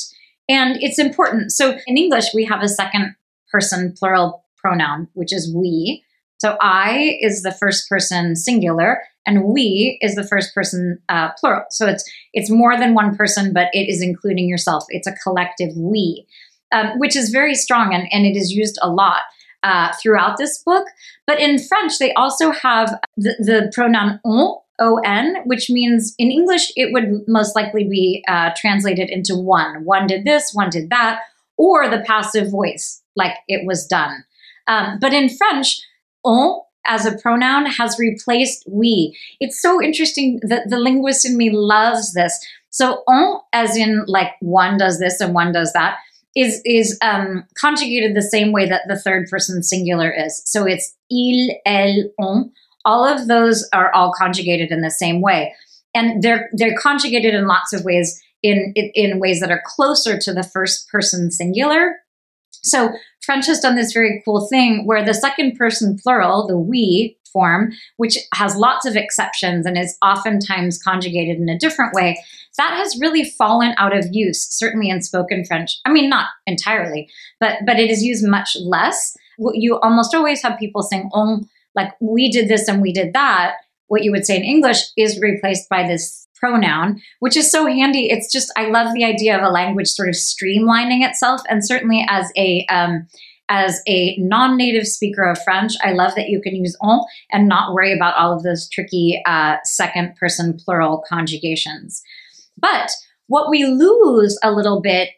[0.48, 1.52] and it's important.
[1.52, 3.14] So in English, we have a second
[3.50, 6.04] person plural pronoun, which is we.
[6.38, 11.64] So I is the first person singular, and we is the first person uh, plural.
[11.70, 14.84] So it's it's more than one person, but it is including yourself.
[14.88, 16.26] It's a collective we,
[16.72, 19.22] um, which is very strong, and, and it is used a lot.
[19.64, 20.88] Uh, throughout this book.
[21.24, 26.72] But in French, they also have the, the pronoun on, on, which means in English,
[26.76, 29.84] it would most likely be uh, translated into one.
[29.84, 31.20] One did this, one did that,
[31.56, 34.24] or the passive voice, like it was done.
[34.66, 35.80] Um, but in French,
[36.24, 39.16] on as a pronoun has replaced we.
[39.40, 42.38] It's so interesting that the linguist in me loves this.
[42.70, 45.98] So on, as in like one does this and one does that,
[46.34, 50.42] is is um, conjugated the same way that the third person singular is.
[50.46, 52.52] So it's il, elle, on.
[52.84, 55.54] All of those are all conjugated in the same way,
[55.94, 58.20] and they're they're conjugated in lots of ways.
[58.44, 62.00] In, in, in ways that are closer to the first person singular.
[62.64, 62.90] So
[63.24, 67.70] French has done this very cool thing where the second person plural, the we form,
[67.98, 72.20] which has lots of exceptions and is oftentimes conjugated in a different way,
[72.58, 75.78] that has really fallen out of use, certainly in spoken French.
[75.84, 77.08] I mean, not entirely,
[77.38, 79.16] but but it is used much less.
[79.38, 83.54] You almost always have people saying "on," like we did this and we did that.
[83.88, 88.10] What you would say in English is replaced by this pronoun, which is so handy.
[88.10, 92.04] It's just I love the idea of a language sort of streamlining itself, and certainly
[92.08, 93.06] as a um,
[93.48, 97.74] as a non-native speaker of French, I love that you can use on and not
[97.74, 102.02] worry about all of those tricky uh, second person plural conjugations.
[102.56, 102.90] But
[103.26, 105.10] what we lose a little bit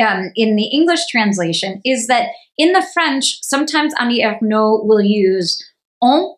[0.00, 5.62] um, in the English translation is that in the French, sometimes Annie Ernaux will use
[6.02, 6.36] on,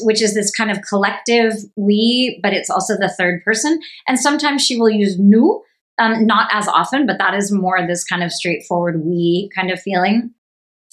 [0.00, 3.80] which is this kind of collective we, but it's also the third person.
[4.08, 5.60] And sometimes she will use nous,
[5.98, 9.80] um, not as often, but that is more this kind of straightforward we kind of
[9.80, 10.32] feeling,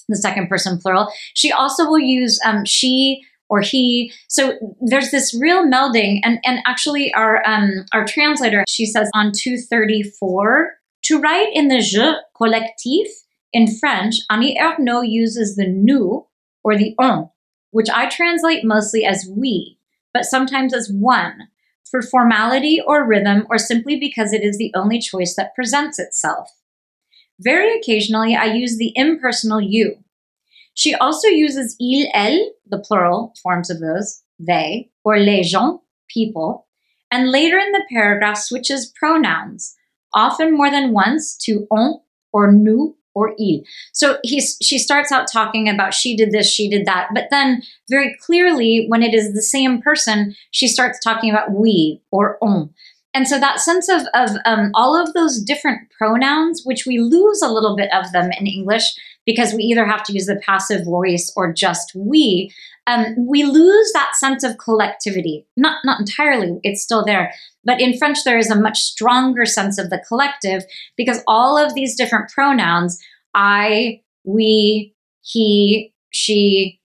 [0.08, 1.10] the second person plural.
[1.34, 4.12] She also will use um, she or he.
[4.28, 9.32] So there's this real melding, and and actually our um, our translator she says on
[9.32, 10.70] 234
[11.04, 13.06] to write in the je collectif
[13.52, 16.24] in French, Annie Ernaux uses the nous
[16.64, 17.30] or the on,
[17.74, 19.78] which I translate mostly as we,
[20.12, 21.48] but sometimes as one
[21.90, 26.48] for formality or rhythm, or simply because it is the only choice that presents itself.
[27.40, 30.04] Very occasionally, I use the impersonal you,
[30.74, 36.66] she also uses il, elle, the plural forms of those, they, or les gens, people,
[37.10, 39.76] and later in the paragraph switches pronouns,
[40.12, 42.00] often more than once to on
[42.32, 43.62] or nous or il.
[43.92, 47.62] So he's, she starts out talking about she did this, she did that, but then
[47.88, 52.70] very clearly, when it is the same person, she starts talking about we or on.
[53.14, 57.40] And so that sense of, of um, all of those different pronouns, which we lose
[57.42, 58.92] a little bit of them in English,
[59.26, 62.52] because we either have to use the passive voice or just we,
[62.86, 65.46] um, we lose that sense of collectivity.
[65.56, 67.32] Not not entirely, it's still there.
[67.64, 70.64] But in French, there is a much stronger sense of the collective
[70.96, 73.00] because all of these different pronouns,
[73.34, 76.80] I, we, he, she,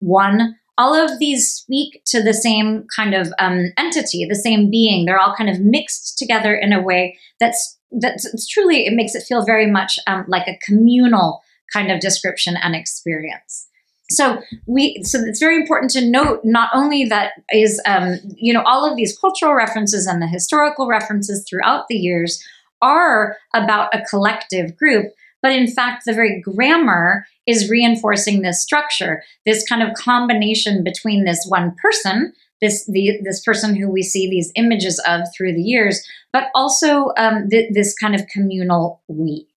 [0.00, 5.04] one, all of these speak to the same kind of um, entity, the same being.
[5.04, 9.22] They're all kind of mixed together in a way that's that's truly it makes it
[9.22, 11.42] feel very much um, like a communal
[11.72, 13.68] kind of description and experience.
[14.10, 18.62] So we, so it's very important to note not only that is, um, you know,
[18.62, 22.42] all of these cultural references and the historical references throughout the years
[22.82, 25.06] are about a collective group,
[25.40, 31.24] but in fact, the very grammar is reinforcing this structure, this kind of combination between
[31.24, 35.62] this one person, this the this person who we see these images of through the
[35.62, 39.48] years, but also um, th- this kind of communal we.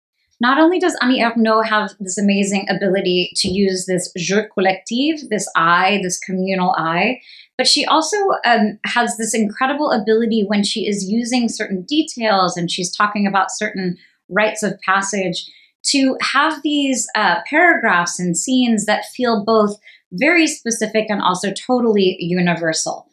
[0.41, 5.49] Not only does Annie Ernaux have this amazing ability to use this je collectif, this
[5.57, 7.21] I, this communal I,
[7.57, 12.71] but she also um, has this incredible ability when she is using certain details and
[12.71, 13.97] she's talking about certain
[14.29, 15.49] rites of passage
[15.85, 19.79] to have these uh, paragraphs and scenes that feel both
[20.13, 23.07] very specific and also totally universal.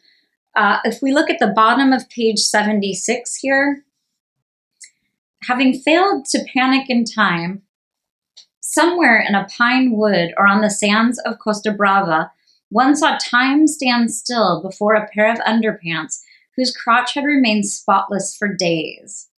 [0.56, 3.84] Uh, if we look at the bottom of page 76 here,
[5.44, 7.62] having failed to panic in time,
[8.60, 12.30] somewhere in a pine wood or on the sands of Costa Brava,
[12.70, 16.20] one saw time stand still before a pair of underpants
[16.56, 19.28] whose crotch had remained spotless for days.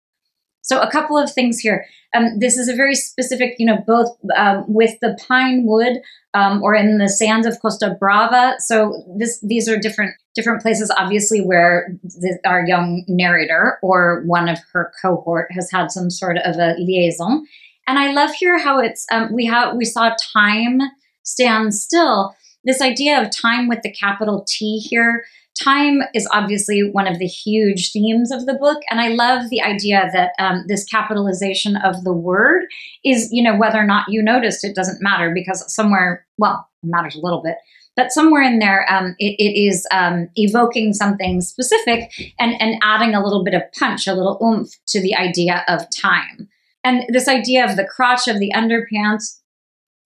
[0.62, 1.84] So, a couple of things here.
[2.14, 5.98] Um, this is a very specific, you know, both um, with the pine wood
[6.32, 8.54] um, or in the sands of Costa Brava.
[8.58, 14.48] So, this these are different different places, obviously, where the, our young narrator or one
[14.48, 17.44] of her cohort has had some sort of a liaison.
[17.86, 20.80] And I love here how it's um, we have we saw time
[21.22, 22.34] stand still.
[22.64, 25.24] This idea of time with the capital T here
[25.62, 28.82] time is obviously one of the huge themes of the book.
[28.90, 32.64] And i love the idea that um, this capitalization of the word
[33.04, 36.88] is you know whether or not you noticed it doesn't matter because somewhere well it
[36.88, 37.56] matters a little bit
[37.96, 43.14] but somewhere in there um, it, it is um, evoking something specific and, and adding
[43.14, 46.48] a little bit of punch a little oomph to the idea of time
[46.82, 49.40] and this idea of the crotch of the underpants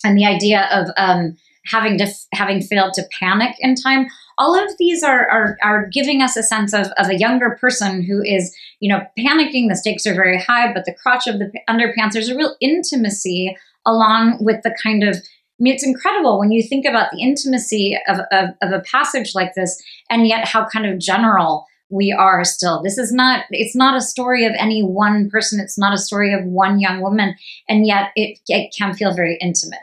[0.04, 1.36] and the idea of um,
[1.66, 4.06] having to having failed to panic in time
[4.38, 8.02] all of these are, are, are giving us a sense of, of a younger person
[8.02, 9.68] who is, you know, panicking.
[9.68, 13.56] The stakes are very high, but the crotch of the underpants, there's a real intimacy
[13.84, 15.16] along with the kind of
[15.58, 19.34] I mean, it's incredible when you think about the intimacy of, of, of, a passage
[19.34, 22.80] like this, and yet how kind of general we are still.
[22.82, 25.58] This is not, it's not a story of any one person.
[25.58, 27.34] It's not a story of one young woman,
[27.68, 29.80] and yet it, it can feel very intimate.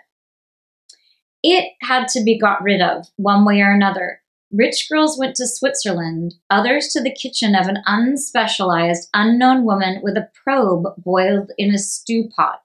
[1.43, 4.21] It had to be got rid of one way or another.
[4.51, 10.15] Rich girls went to Switzerland, others to the kitchen of an unspecialized, unknown woman with
[10.15, 12.61] a probe boiled in a stew pot.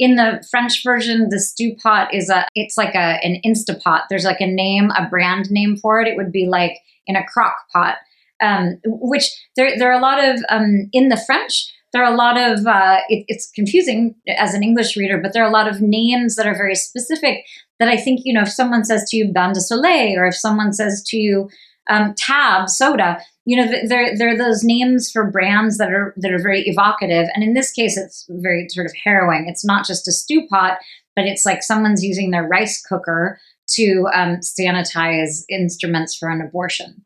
[0.00, 4.02] In the French version, the stew pot is a it's like a an Instapot.
[4.10, 6.08] There's like a name, a brand name for it.
[6.08, 7.96] It would be like in a crock pot.
[8.42, 9.26] Um, which
[9.56, 12.66] there there are a lot of um, in the French there are a lot of
[12.66, 16.36] uh, it, it's confusing as an english reader but there are a lot of names
[16.36, 17.44] that are very specific
[17.80, 20.36] that I think, you know, if someone says to you "Bain de Soleil or if
[20.36, 21.48] someone says to you
[21.88, 26.42] um, Tab soda, you know, there are those names for brands that are that are
[26.42, 27.28] very evocative.
[27.34, 29.46] And in this case, it's very sort of harrowing.
[29.48, 30.78] It's not just a stew pot,
[31.16, 33.40] but it's like someone's using their rice cooker
[33.74, 37.04] to um, sanitize instruments for an abortion.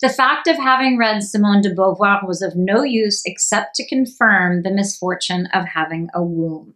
[0.00, 4.62] The fact of having read Simone de Beauvoir was of no use except to confirm
[4.62, 6.74] the misfortune of having a womb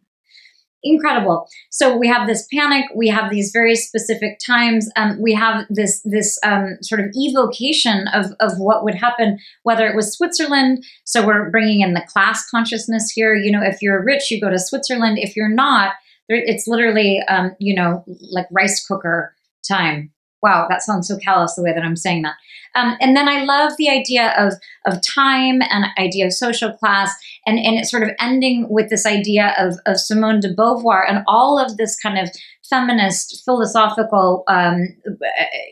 [0.83, 1.49] incredible.
[1.71, 2.85] So we have this panic.
[2.95, 4.89] We have these very specific times.
[4.97, 9.87] Um, we have this this um, sort of evocation of of what would happen, whether
[9.87, 10.85] it was Switzerland.
[11.05, 13.35] So we're bringing in the class consciousness here.
[13.35, 15.19] You know, if you're rich, you go to Switzerland.
[15.19, 15.95] If you're not,
[16.29, 19.35] it's literally um, you know like rice cooker
[19.67, 20.13] time.
[20.43, 22.35] Wow, that sounds so callous the way that I'm saying that.
[22.75, 24.55] Um, and then I love the idea of
[24.87, 27.13] of time and idea of social class,
[27.47, 31.25] and and it's sort of ending with this idea of of Simone de Beauvoir and
[31.27, 32.31] all of this kind of
[32.69, 34.89] feminist philosophical um,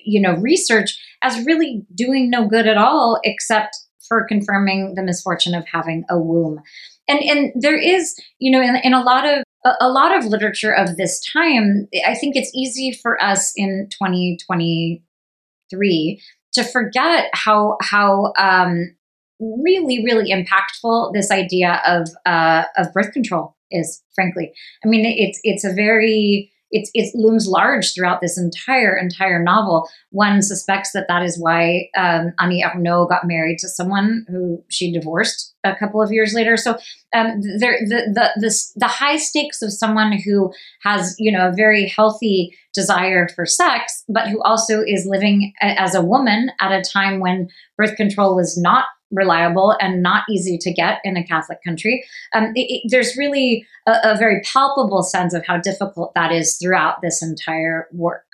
[0.05, 3.77] you know research as really doing no good at all except
[4.09, 6.61] for confirming the misfortune of having a womb.
[7.09, 9.45] And and there is you know in, in a lot of
[9.81, 16.23] a, lot of literature of this time, I think it's easy for us in 2023
[16.53, 18.97] to forget how how um,
[19.41, 24.03] really really impactful this idea of uh, of birth control is.
[24.15, 24.53] Frankly,
[24.85, 29.89] I mean it's it's a very it's, it looms large throughout this entire entire novel.
[30.11, 34.93] One suspects that that is why um, Annie Ernaux got married to someone who she
[34.93, 36.57] divorced a couple of years later.
[36.57, 36.73] So
[37.15, 40.53] um, there, the, the the the high stakes of someone who
[40.83, 45.95] has you know a very healthy desire for sex, but who also is living as
[45.95, 50.73] a woman at a time when birth control was not reliable and not easy to
[50.73, 52.05] get in a Catholic country.
[52.35, 56.57] Um, it, it, there's really a, a very palpable sense of how difficult that is
[56.57, 58.27] throughout this entire work.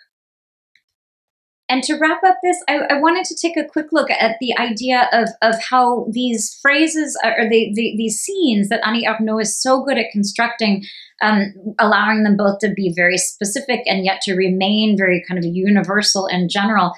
[1.73, 4.55] And to wrap up this, I, I, wanted to take a quick look at the
[4.59, 9.59] idea of, of how these phrases or the, the, these scenes that Annie Ernaux is
[9.59, 10.85] so good at constructing,
[11.23, 15.47] um, allowing them both to be very specific and yet to remain very kind of
[15.47, 16.93] universal and general,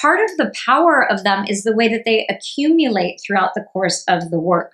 [0.00, 4.04] part of the power of them is the way that they accumulate throughout the course
[4.08, 4.72] of the work.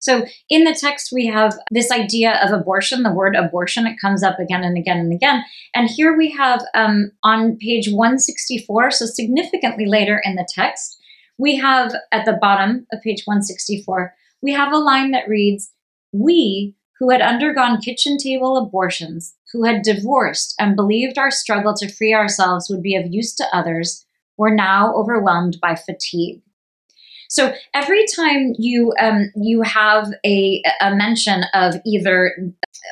[0.00, 4.22] So in the text, we have this idea of abortion, the word abortion, it comes
[4.22, 5.44] up again and again and again.
[5.74, 10.98] And here we have um, on page 164, so significantly later in the text,
[11.36, 15.70] we have at the bottom of page 164, we have a line that reads,
[16.12, 21.92] We who had undergone kitchen table abortions, who had divorced and believed our struggle to
[21.92, 24.04] free ourselves would be of use to others,
[24.40, 26.40] were now overwhelmed by fatigue.
[27.28, 32.34] So every time you um, you have a, a mention of either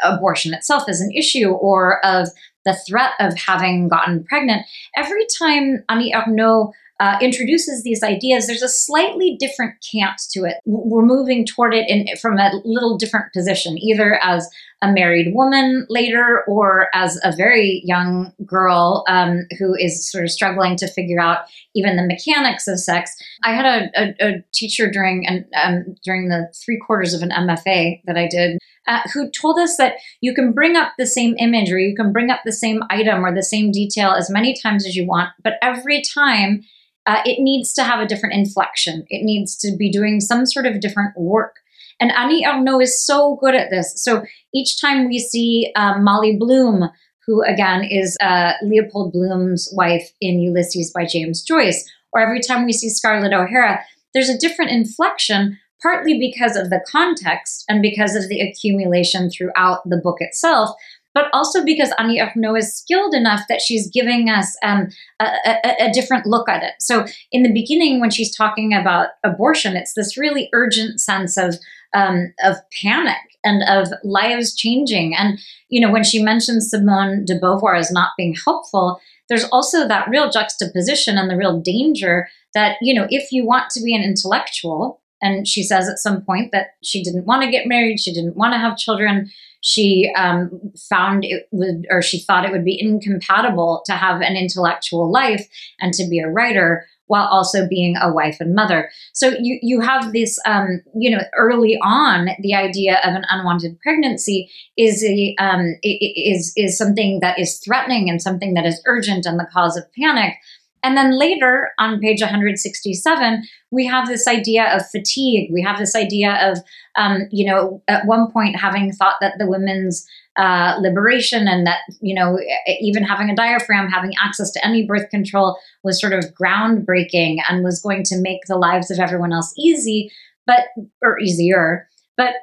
[0.04, 2.28] abortion itself as an issue or of
[2.66, 8.62] the threat of having gotten pregnant, every time Annie Ernaux uh, introduces these ideas, there's
[8.62, 10.56] a slightly different cant to it.
[10.66, 14.48] We're moving toward it in, from a little different position, either as
[14.80, 20.30] a married woman later or as a very young girl um, who is sort of
[20.30, 21.38] struggling to figure out
[21.74, 23.14] even the mechanics of sex.
[23.42, 27.30] I had a, a, a teacher during an, um, during the three quarters of an
[27.30, 31.34] MFA that I did uh, who told us that you can bring up the same
[31.38, 34.54] image or you can bring up the same item or the same detail as many
[34.60, 36.62] times as you want, but every time
[37.06, 39.04] uh, it needs to have a different inflection.
[39.08, 41.56] It needs to be doing some sort of different work.
[42.00, 43.92] And Annie Ernaux is so good at this.
[44.02, 44.24] So
[44.54, 46.88] each time we see um, Molly Bloom,
[47.26, 52.64] who again is uh, Leopold Bloom's wife in Ulysses by James Joyce, or every time
[52.64, 53.80] we see Scarlett O'Hara,
[54.14, 59.88] there's a different inflection, partly because of the context and because of the accumulation throughout
[59.88, 60.70] the book itself,
[61.14, 64.88] but also because Annie Ernaux is skilled enough that she's giving us um,
[65.20, 66.74] a, a, a, different look at it.
[66.80, 71.56] So in the beginning, when she's talking about abortion, it's this really urgent sense of
[71.94, 75.14] um, of panic and of lives changing.
[75.14, 79.86] And you know, when she mentions Simone de Beauvoir as not being helpful, there's also
[79.86, 83.94] that real juxtaposition and the real danger that you know, if you want to be
[83.94, 88.00] an intellectual, and she says at some point that she didn't want to get married,
[88.00, 89.30] she didn't want to have children.
[89.60, 94.36] She um, found it would, or she thought it would be incompatible to have an
[94.36, 95.48] intellectual life
[95.80, 98.90] and to be a writer while also being a wife and mother.
[99.12, 103.78] So you you have this, um, you know, early on, the idea of an unwanted
[103.80, 109.26] pregnancy is a um, is is something that is threatening and something that is urgent
[109.26, 110.34] and the cause of panic.
[110.82, 115.50] And then later on page 167, we have this idea of fatigue.
[115.52, 116.58] We have this idea of,
[116.96, 120.06] um, you know, at one point having thought that the women's
[120.36, 122.38] uh, liberation and that, you know,
[122.80, 127.64] even having a diaphragm, having access to any birth control was sort of groundbreaking and
[127.64, 130.12] was going to make the lives of everyone else easy,
[130.46, 130.66] but,
[131.02, 131.88] or easier.
[132.16, 132.34] But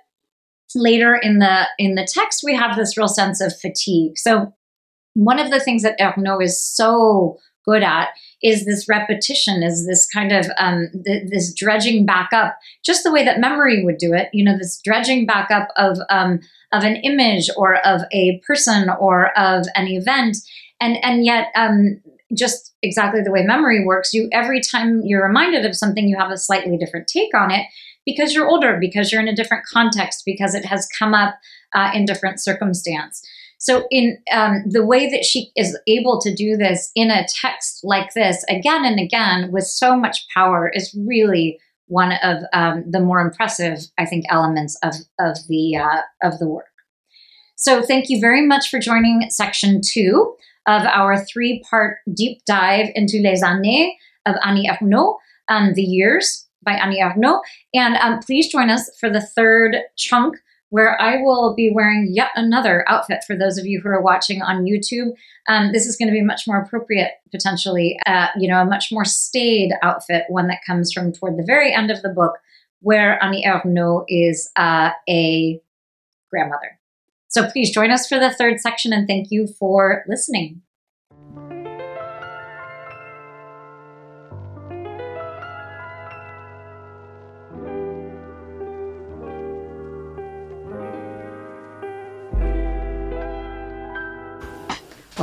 [0.75, 4.53] later in the in the text we have this real sense of fatigue so
[5.13, 8.09] one of the things that Ernaux is so good at
[8.43, 13.11] is this repetition, is this kind of um, th- this dredging back up, just the
[13.11, 14.29] way that memory would do it.
[14.33, 16.39] You know, this dredging back up of um,
[16.71, 20.37] of an image or of a person or of an event,
[20.79, 22.01] and and yet um,
[22.37, 24.13] just exactly the way memory works.
[24.13, 27.65] You every time you're reminded of something, you have a slightly different take on it
[28.05, 31.35] because you're older, because you're in a different context, because it has come up
[31.73, 33.21] uh, in different circumstance.
[33.57, 37.79] So, in um, the way that she is able to do this in a text
[37.83, 42.99] like this again and again with so much power is really one of um, the
[42.99, 46.65] more impressive, I think, elements of of the uh, of the work.
[47.55, 50.35] So, thank you very much for joining section two
[50.67, 53.93] of our three part deep dive into Les Années
[54.25, 57.41] of Annie Ernaux, um, the years by Annie Ernaux,
[57.73, 60.37] and um, please join us for the third chunk
[60.69, 64.41] where I will be wearing yet another outfit for those of you who are watching
[64.41, 65.11] on YouTube.
[65.47, 68.91] Um, this is going to be much more appropriate, potentially, uh, you know, a much
[68.91, 72.37] more staid outfit, one that comes from toward the very end of the book,
[72.81, 75.61] where Annie Ernaux is uh, a
[76.29, 76.79] grandmother.
[77.27, 80.61] So please join us for the third section and thank you for listening.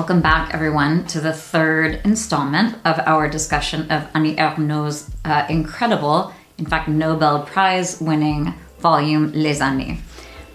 [0.02, 6.32] Welcome back, everyone, to the third installment of our discussion of Annie Ernaux's uh, incredible,
[6.58, 10.00] in fact, Nobel Prize winning volume Les Années.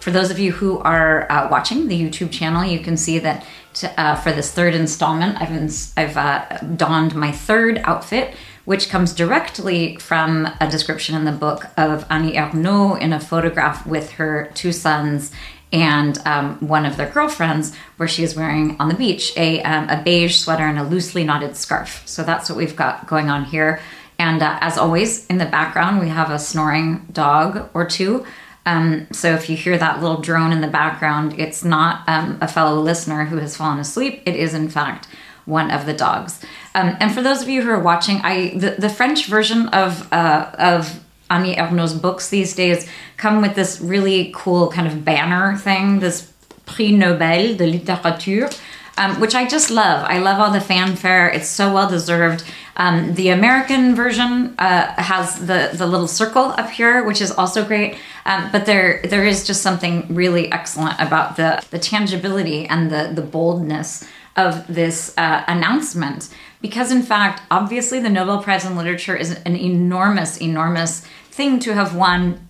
[0.02, 3.45] For those of you who are uh, watching the YouTube channel, you can see that
[3.95, 8.36] uh, for this third installment, I've, I've uh, donned my third outfit,
[8.66, 13.88] which comes directly from a description in the book of Annie Ernaux in a photograph
[13.88, 15.32] with her two sons
[15.72, 19.89] and um, one of their girlfriends, where she is wearing on the beach a, um,
[19.89, 22.03] a beige sweater and a loosely knotted scarf.
[22.05, 23.82] So that's what we've got going on here.
[24.20, 28.26] And uh, as always, in the background, we have a snoring dog or two.
[28.65, 32.47] Um, so if you hear that little drone in the background, it's not um, a
[32.47, 34.24] fellow listener who has fallen asleep.
[34.26, 35.07] It is, in fact,
[35.45, 36.43] one of the dogs.
[36.76, 40.11] Um, and for those of you who are watching, I the, the French version of
[40.11, 45.57] uh, of Annie Ernaux's books these days come with this really cool kind of banner
[45.57, 46.32] thing, this
[46.65, 48.51] Prix Nobel de littérature,
[48.97, 50.05] um, which I just love.
[50.07, 51.30] I love all the fanfare.
[51.30, 52.43] It's so well deserved.
[52.75, 57.65] Um, the American version uh, has the the little circle up here, which is also
[57.65, 57.97] great.
[58.25, 63.11] Um, but there there is just something really excellent about the the tangibility and the
[63.13, 66.30] the boldness of this uh, announcement.
[66.62, 71.74] Because in fact, obviously, the Nobel Prize in Literature is an enormous, enormous thing to
[71.74, 72.47] have won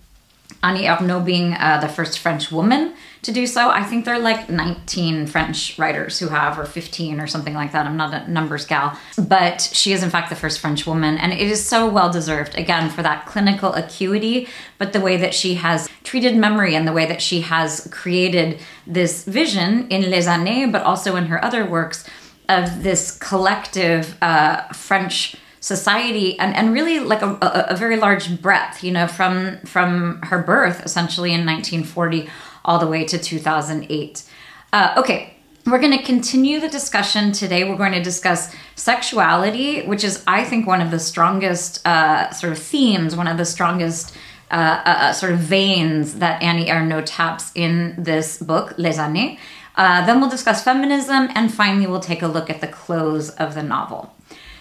[0.64, 3.70] Annie Ernaux being uh, the first French woman to do so.
[3.70, 7.74] I think there are like 19 French writers who have, or 15 or something like
[7.74, 7.86] that.
[7.86, 8.98] I'm not a numbers gal.
[9.18, 11.18] But she is, in fact, the first French woman.
[11.18, 14.48] And it is so well deserved, again, for that clinical acuity,
[14.78, 18.60] but the way that she has treated memory and the way that she has created
[18.88, 22.08] this vision in Les Années, but also in her other works
[22.50, 28.42] of this collective uh, French society and, and really like a, a, a, very large
[28.42, 32.30] breadth you know from from her birth essentially in 1940
[32.64, 34.24] all the way to 2008
[34.72, 35.34] uh, okay
[35.66, 37.70] we're going to continue the discussion today.
[37.70, 42.54] We're going to discuss sexuality which is i think one of the strongest uh, sort
[42.54, 44.16] of themes one of the strongest
[44.52, 44.54] uh,
[44.86, 49.38] uh, uh sort of veins that annie ernaux taps in this book les années
[49.78, 53.56] uh, then we'll discuss feminism and finally we'll take a look at the close of
[53.56, 54.14] the novel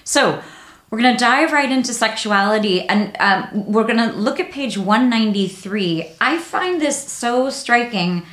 [0.04, 0.40] so
[0.90, 4.78] we're going to dive right into sexuality and um, we're going to look at page
[4.78, 6.12] 193.
[6.20, 8.24] I find this so striking,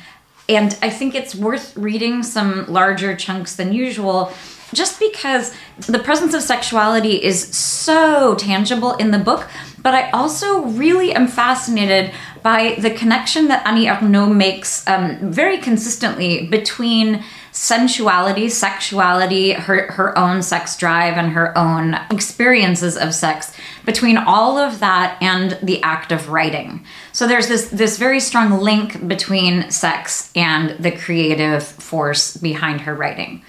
[0.48, 4.32] and I think it's worth reading some larger chunks than usual
[4.72, 5.54] just because
[5.86, 9.48] the presence of sexuality is so tangible in the book.
[9.82, 12.12] But I also really am fascinated
[12.44, 20.16] by the connection that Annie Ernaux makes um, very consistently between sensuality, sexuality, her, her
[20.18, 25.82] own sex drive, and her own experiences of sex, between all of that and the
[25.82, 26.84] act of writing.
[27.12, 32.94] So there's this, this very strong link between sex and the creative force behind her
[32.94, 33.42] writing.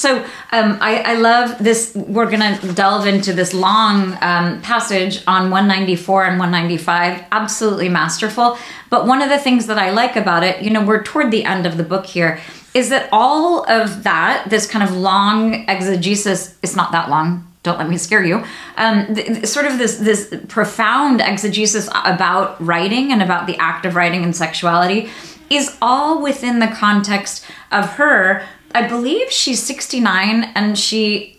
[0.00, 1.94] So um, I, I, love this.
[1.94, 7.26] We're going to delve into this long um, passage on 194 and 195.
[7.30, 8.56] Absolutely masterful.
[8.88, 11.44] But one of the things that I like about it, you know, we're toward the
[11.44, 12.40] end of the book here,
[12.72, 17.76] is that all of that, this kind of long exegesis, it's not that long, don't
[17.76, 18.42] let me scare you
[18.78, 23.94] um, th- sort of this this profound exegesis about writing and about the act of
[23.94, 25.10] writing and sexuality
[25.50, 28.42] is all within the context of her
[28.74, 31.36] i believe she's 69 and she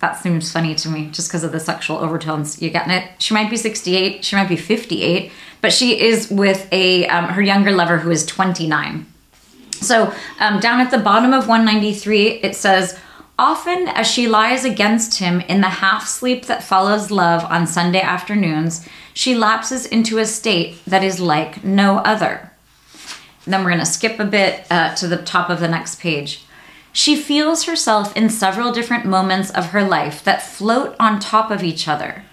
[0.00, 3.34] that seems funny to me just because of the sexual overtones you getting it she
[3.34, 7.72] might be 68 she might be 58 but she is with a um, her younger
[7.72, 9.06] lover who is 29
[9.84, 12.98] so um, down at the bottom of 193, it says,
[13.38, 18.00] Often as she lies against him in the half sleep that follows love on Sunday
[18.00, 22.52] afternoons, she lapses into a state that is like no other.
[23.44, 26.43] Then we're going to skip a bit uh, to the top of the next page.
[26.96, 31.64] She feels herself in several different moments of her life that float on top of
[31.64, 32.24] each other.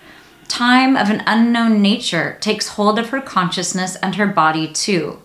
[0.47, 5.20] Time of an unknown nature takes hold of her consciousness and her body too.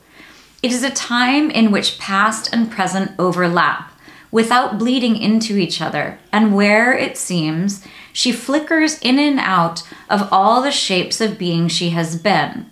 [0.62, 3.92] It is a time in which past and present overlap
[4.32, 7.84] without bleeding into each other, and where, it seems,
[8.14, 12.70] she flickers in and out of all the shapes of being she has been.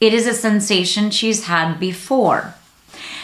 [0.00, 2.54] It is a sensation she's had before.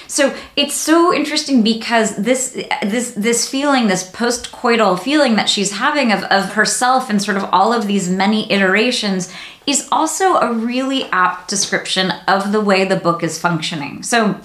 [0.08, 2.52] So it's so interesting because this
[2.82, 7.44] this this feeling, this post-coital feeling that she's having of, of herself and sort of
[7.52, 9.32] all of these many iterations
[9.66, 14.02] is also a really apt description of the way the book is functioning.
[14.02, 14.40] So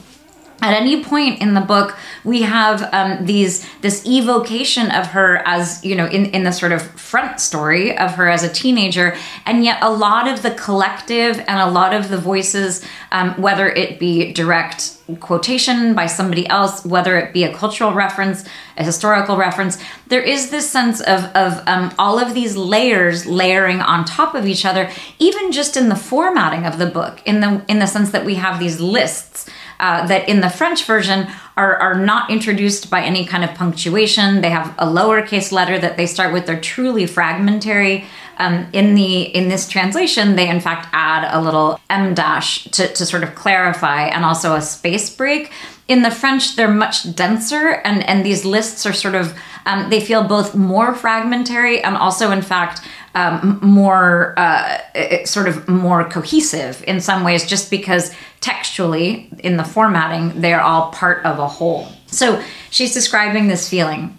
[0.62, 5.84] at any point in the book we have um, these this evocation of her as
[5.84, 9.64] you know in, in the sort of front story of her as a teenager and
[9.64, 13.99] yet a lot of the collective and a lot of the voices um, whether it
[13.99, 18.45] be direct quotation by somebody else whether it be a cultural reference
[18.78, 23.82] a historical reference there is this sense of, of um, all of these layers layering
[23.82, 24.89] on top of each other
[25.20, 28.36] even just in the formatting of the book in the in the sense that we
[28.36, 29.49] have these lists
[29.82, 31.27] uh, that in the French version
[31.57, 34.41] are, are not introduced by any kind of punctuation.
[34.41, 36.45] They have a lowercase letter that they start with.
[36.45, 38.05] They're truly fragmentary.
[38.38, 42.88] Um, in the in this translation, they in fact add a little em dash to,
[42.88, 45.51] to sort of clarify, and also a space break.
[45.88, 49.99] In the French, they're much denser, and and these lists are sort of um, they
[49.99, 52.82] feel both more fragmentary and also, in fact,
[53.16, 54.78] um, more uh,
[55.26, 60.91] sort of more cohesive in some ways, just because textually in the formatting they're all
[60.91, 61.88] part of a whole.
[62.07, 64.18] So she's describing this feeling.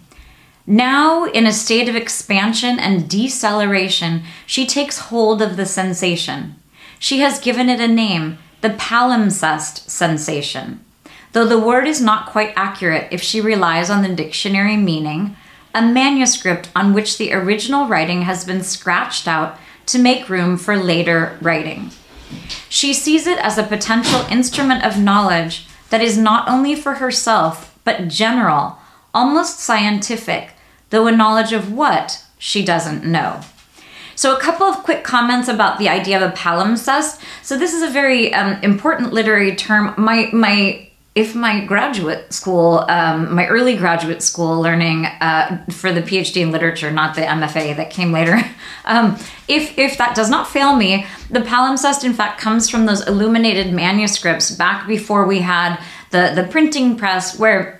[0.65, 6.55] Now, in a state of expansion and deceleration, she takes hold of the sensation.
[6.99, 10.83] She has given it a name, the palimpsest sensation.
[11.33, 15.35] Though the word is not quite accurate if she relies on the dictionary meaning,
[15.73, 19.57] a manuscript on which the original writing has been scratched out
[19.87, 21.91] to make room for later writing.
[22.69, 27.77] She sees it as a potential instrument of knowledge that is not only for herself,
[27.83, 28.77] but general,
[29.13, 30.51] almost scientific,
[30.89, 33.41] though a knowledge of what she doesn't know.
[34.15, 37.21] So, a couple of quick comments about the idea of a palimpsest.
[37.41, 39.93] So, this is a very um, important literary term.
[39.97, 46.01] My my if my graduate school, um, my early graduate school learning uh, for the
[46.01, 48.39] PhD in literature, not the MFA that came later,
[48.85, 53.05] um, if if that does not fail me, the palimpsest in fact comes from those
[53.07, 57.79] illuminated manuscripts back before we had the the printing press, where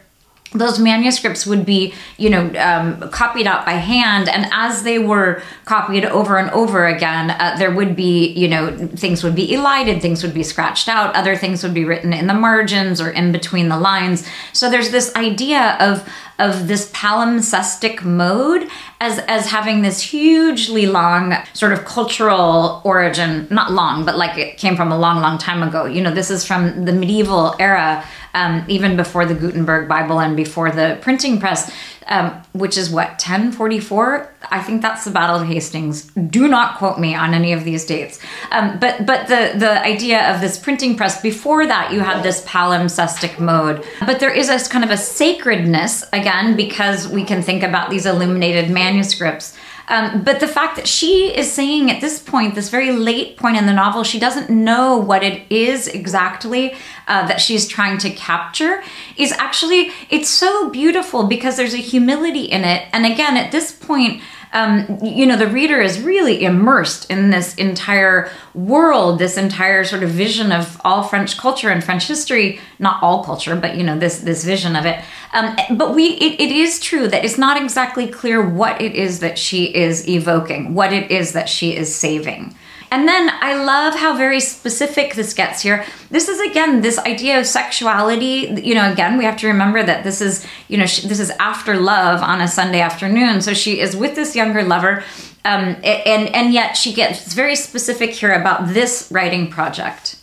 [0.53, 5.41] those manuscripts would be you know um, copied out by hand and as they were
[5.65, 10.01] copied over and over again uh, there would be you know things would be elided
[10.01, 13.31] things would be scratched out other things would be written in the margins or in
[13.31, 14.27] between the lines.
[14.53, 16.07] So there's this idea of
[16.39, 18.67] of this palimpsestic mode
[18.99, 24.57] as as having this hugely long sort of cultural origin not long but like it
[24.57, 25.85] came from a long long time ago.
[25.85, 28.03] You know this is from the medieval era
[28.33, 31.71] um, even before the Gutenberg Bible and before the printing press,
[32.07, 34.29] um, which is what 1044.
[34.51, 36.05] I think that's the Battle of Hastings.
[36.11, 38.19] Do not quote me on any of these dates.
[38.51, 42.43] Um, but but the the idea of this printing press before that, you had this
[42.45, 43.85] palimpsestic mode.
[44.05, 48.05] But there is a kind of a sacredness again because we can think about these
[48.05, 49.57] illuminated manuscripts.
[49.93, 53.57] Um, but the fact that she is saying at this point, this very late point
[53.57, 56.73] in the novel, she doesn't know what it is exactly
[57.07, 58.81] uh, that she's trying to capture
[59.17, 62.87] is actually, it's so beautiful because there's a humility in it.
[62.91, 64.23] And again, at this point,
[64.53, 70.03] um, you know, the reader is really immersed in this entire world, this entire sort
[70.03, 72.59] of vision of all French culture and French history.
[72.77, 75.03] Not all culture, but you know, this this vision of it.
[75.33, 79.19] Um, but we, it, it is true that it's not exactly clear what it is
[79.21, 82.55] that she is evoking, what it is that she is saving.
[82.93, 85.83] And then I love how very specific this gets here.
[86.11, 88.61] This is again this idea of sexuality.
[88.63, 91.75] You know, again, we have to remember that this is, you know, this is after
[91.75, 93.41] love on a Sunday afternoon.
[93.41, 95.03] So she is with this younger lover.
[95.43, 100.17] Um, and and yet she gets very specific here about this writing project.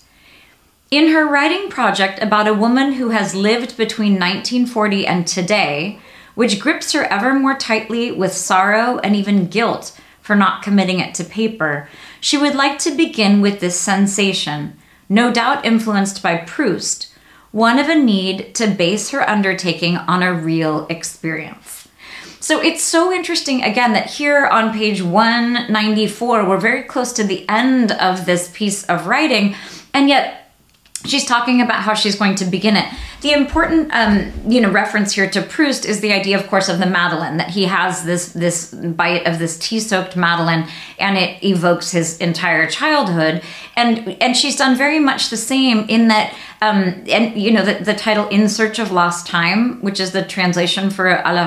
[0.92, 5.98] In her writing project about a woman who has lived between 1940 and today,
[6.36, 11.12] which grips her ever more tightly with sorrow and even guilt for not committing it
[11.16, 11.88] to paper,
[12.20, 14.76] she would like to begin with this sensation,
[15.08, 17.12] no doubt influenced by Proust,
[17.50, 21.88] one of a need to base her undertaking on a real experience.
[22.38, 27.46] So it's so interesting again that here on page 194, we're very close to the
[27.48, 29.56] end of this piece of writing,
[29.92, 30.39] and yet
[31.05, 32.86] she's talking about how she's going to begin it.
[33.22, 36.78] The important, um, you know, reference here to Proust is the idea, of course, of
[36.78, 37.36] the Madeleine.
[37.36, 40.66] That he has this this bite of this tea-soaked Madeleine,
[40.98, 43.42] and it evokes his entire childhood.
[43.81, 43.93] And
[44.24, 46.26] and she's done very much the same in that,
[46.66, 46.81] um,
[47.16, 50.91] and you know, the, the title "In Search of Lost Time," which is the translation
[50.91, 51.45] for "À la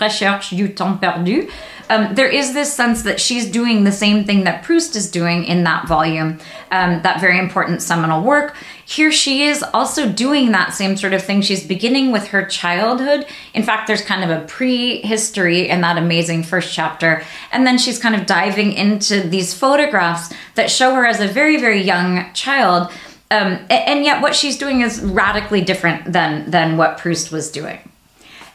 [0.00, 1.50] recherche du temps perdu."
[1.90, 5.44] Um, there is this sense that she's doing the same thing that Proust is doing
[5.44, 6.38] in that volume,
[6.70, 8.56] um, that very important seminal work.
[8.86, 11.42] Here she is also doing that same sort of thing.
[11.42, 13.26] She's beginning with her childhood.
[13.52, 17.22] In fact, there's kind of a prehistory in that amazing first chapter.
[17.52, 21.58] And then she's kind of diving into these photographs that show her as a very,
[21.58, 22.90] very young child.
[23.30, 27.90] Um, and yet, what she's doing is radically different than, than what Proust was doing.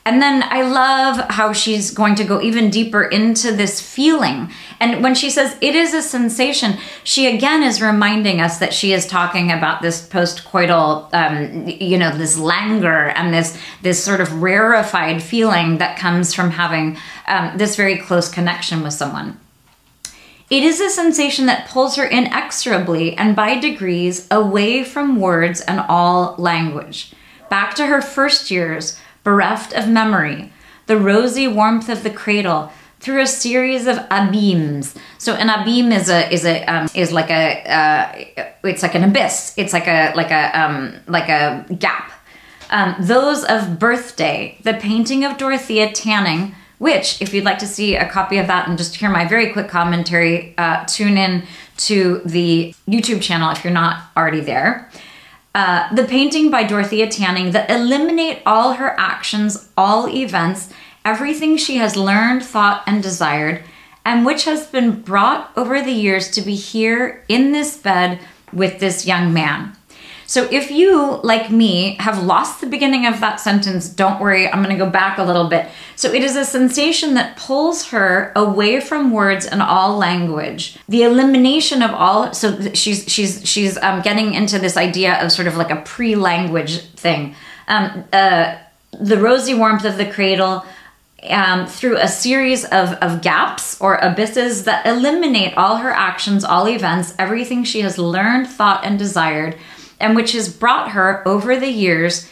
[0.06, 4.50] And then I love how she's going to go even deeper into this feeling.
[4.80, 8.94] And when she says it is a sensation, she again is reminding us that she
[8.94, 14.42] is talking about this postcoital, um, you know, this languor and this this sort of
[14.42, 16.98] rarefied feeling that comes from having
[17.28, 19.38] um, this very close connection with someone.
[20.50, 25.80] It is a sensation that pulls her inexorably and by degrees away from words and
[25.88, 27.14] all language,
[27.50, 30.52] back to her first years bereft of memory,
[30.88, 34.98] the rosy warmth of the cradle, through a series of abîmes.
[35.20, 39.04] So an abîme is a is a um, is like a uh, it's like an
[39.04, 39.54] abyss.
[39.56, 42.12] It's like a like a um, like a gap.
[42.72, 47.96] Um, those of Birthday, the painting of Dorothea Tanning, which, if you'd like to see
[47.96, 51.44] a copy of that and just hear my very quick commentary, uh, tune in
[51.78, 54.90] to the YouTube channel if you're not already there.
[55.54, 60.72] Uh, the painting by Dorothea Tanning that eliminate all her actions, all events,
[61.04, 63.64] everything she has learned, thought, and desired,
[64.06, 68.20] and which has been brought over the years to be here in this bed
[68.54, 69.76] with this young man.
[70.30, 74.62] So if you, like me, have lost the beginning of that sentence, don't worry, I'm
[74.62, 75.68] going to go back a little bit.
[75.96, 80.78] So it is a sensation that pulls her away from words and all language.
[80.88, 85.48] The elimination of all so she's she's she's um, getting into this idea of sort
[85.48, 87.34] of like a pre-language thing.
[87.68, 88.56] Um, uh,
[89.02, 90.64] the rosy warmth of the cradle,
[91.28, 96.68] um, through a series of, of gaps or abysses that eliminate all her actions, all
[96.68, 99.58] events, everything she has learned, thought, and desired,
[100.00, 102.30] and which has brought her over the years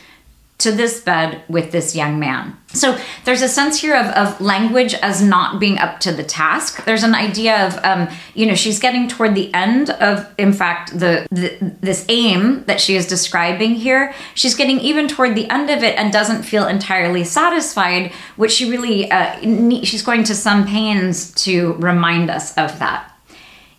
[0.60, 2.58] to this bed with this young man.
[2.74, 6.84] So there's a sense here of, of language as not being up to the task.
[6.84, 10.98] There's an idea of, um, you know, she's getting toward the end of, in fact,
[10.98, 14.16] the, the this aim that she is describing here.
[14.34, 18.70] She's getting even toward the end of it and doesn't feel entirely satisfied, which she
[18.70, 19.40] really, uh,
[19.84, 23.14] she's going to some pains to remind us of that.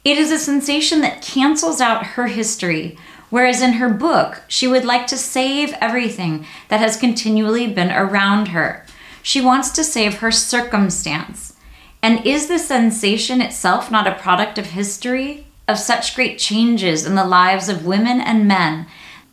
[0.05, 2.97] It is a sensation that cancels out her history
[3.31, 8.49] Whereas in her book, she would like to save everything that has continually been around
[8.49, 8.87] her.
[9.23, 11.55] She wants to save her circumstance.
[12.03, 17.15] And is the sensation itself not a product of history, of such great changes in
[17.15, 18.87] the lives of women and men,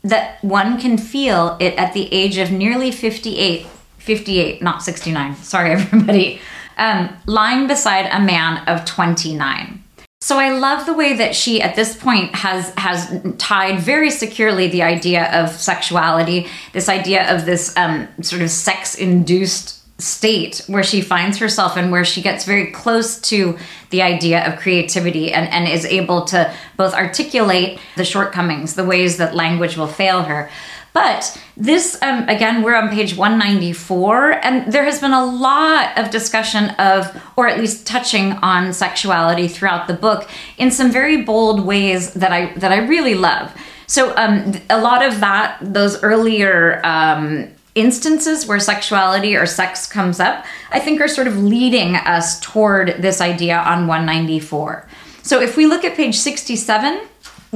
[0.04, 3.66] that one can feel it at the age of nearly 58,
[3.98, 6.42] 58, not 69, sorry everybody,
[6.78, 9.85] um, lying beside a man of 29?
[10.22, 14.68] So I love the way that she at this point has has tied very securely
[14.68, 20.84] the idea of sexuality, this idea of this um, sort of sex induced state where
[20.84, 23.58] she finds herself and where she gets very close to
[23.92, 29.18] the idea of creativity and, and is able to both articulate the shortcomings, the ways
[29.18, 30.50] that language will fail her,
[30.96, 36.10] but this, um, again, we're on page 194, and there has been a lot of
[36.10, 41.66] discussion of, or at least touching on sexuality throughout the book in some very bold
[41.66, 43.52] ways that I that I really love.
[43.88, 50.22] So um, a lot of that, those earlier um, instances where sexuality or sex comes
[50.22, 54.88] up, I think are sort of leading us toward this idea on 194.
[55.24, 57.02] So if we look at page 67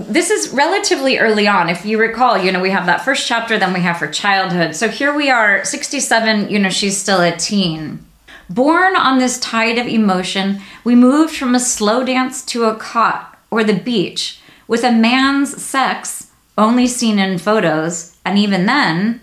[0.07, 1.69] this is relatively early on.
[1.69, 4.75] If you recall, you know, we have that first chapter, then we have her childhood.
[4.75, 8.05] So here we are, 67, you know, she's still a teen.
[8.49, 13.37] Born on this tide of emotion, we moved from a slow dance to a cot
[13.51, 19.21] or the beach with a man's sex only seen in photos, and even then,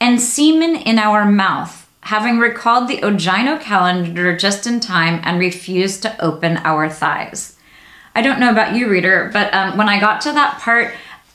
[0.00, 6.02] and semen in our mouth, having recalled the Ogino calendar just in time and refused
[6.02, 7.56] to open our thighs.
[8.18, 10.92] I don't know about you, reader, but um, when I got to that part,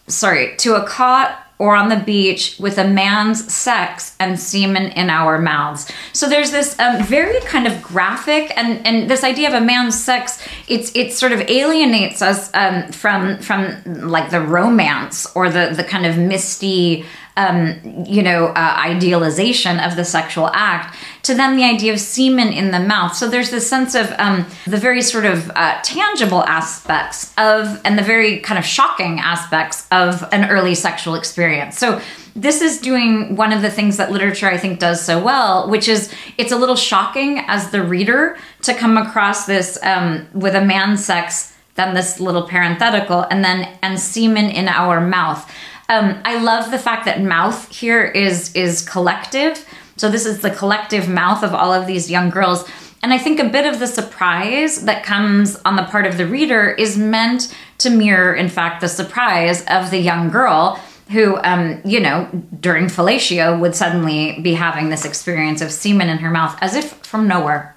[0.07, 5.09] sorry, to a cot or on the beach with a man's sex and semen in
[5.09, 5.89] our mouths.
[6.11, 9.97] So there's this um, very kind of graphic and and this idea of a man's
[9.97, 10.45] sex.
[10.67, 15.86] It's it sort of alienates us um, from from like the romance or the the
[15.86, 17.05] kind of misty
[17.36, 22.49] um, you know, uh, idealization of the sexual act to then the idea of semen
[22.49, 23.15] in the mouth.
[23.15, 27.97] So there's this sense of um, the very sort of uh, tangible aspects of, and
[27.97, 31.77] the very kind of shocking aspects of an early sexual experience.
[31.77, 32.01] So
[32.36, 35.88] this is doing one of the things that literature I think does so well, which
[35.88, 40.61] is it's a little shocking as the reader to come across this um, with a
[40.61, 45.49] man's sex, then this little parenthetical, and then and semen in our mouth.
[45.89, 49.67] Um, I love the fact that mouth here is is collective.
[49.97, 52.67] So this is the collective mouth of all of these young girls.
[53.03, 56.25] And I think a bit of the surprise that comes on the part of the
[56.25, 60.79] reader is meant to mirror, in fact, the surprise of the young girl
[61.09, 62.29] who, um, you know,
[62.61, 66.93] during fellatio would suddenly be having this experience of semen in her mouth as if
[67.05, 67.75] from nowhere.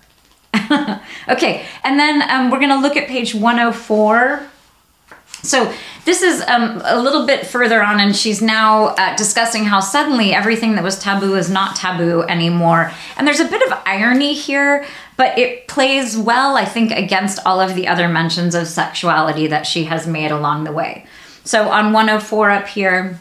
[1.28, 4.48] okay, and then um, we're going to look at page 104
[5.46, 5.72] so
[6.04, 10.32] this is um, a little bit further on, and she's now uh, discussing how suddenly
[10.32, 12.92] everything that was taboo is not taboo anymore.
[13.16, 14.84] And there's a bit of irony here,
[15.16, 19.66] but it plays well, I think, against all of the other mentions of sexuality that
[19.66, 21.06] she has made along the way.
[21.44, 23.18] So on 104 up here,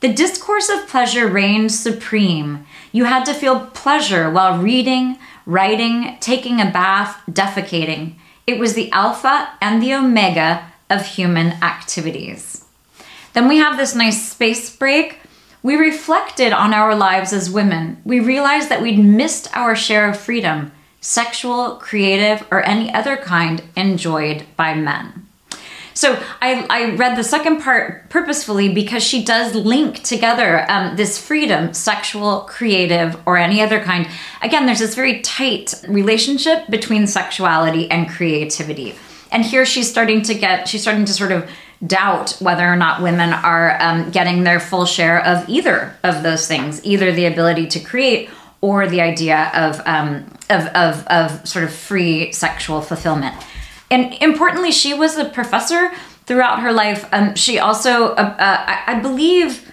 [0.00, 2.66] the discourse of pleasure reigned supreme.
[2.92, 8.14] You had to feel pleasure while reading, writing, taking a bath, defecating.
[8.46, 12.64] It was the alpha and the omega of human activities.
[13.32, 15.18] Then we have this nice space break.
[15.62, 18.00] We reflected on our lives as women.
[18.04, 23.62] We realized that we'd missed our share of freedom, sexual, creative, or any other kind
[23.76, 25.26] enjoyed by men.
[25.96, 31.18] So I, I read the second part purposefully because she does link together um, this
[31.18, 34.06] freedom, sexual, creative, or any other kind.
[34.42, 38.94] Again, there's this very tight relationship between sexuality and creativity.
[39.30, 41.48] And here she's starting to get, she's starting to sort of
[41.86, 46.46] doubt whether or not women are um, getting their full share of either of those
[46.46, 48.30] things, either the ability to create
[48.60, 53.34] or the idea of, um, of, of, of sort of free sexual fulfillment.
[53.90, 55.90] And importantly, she was a professor
[56.24, 57.06] throughout her life.
[57.12, 59.65] Um, she also, uh, uh, I, I believe,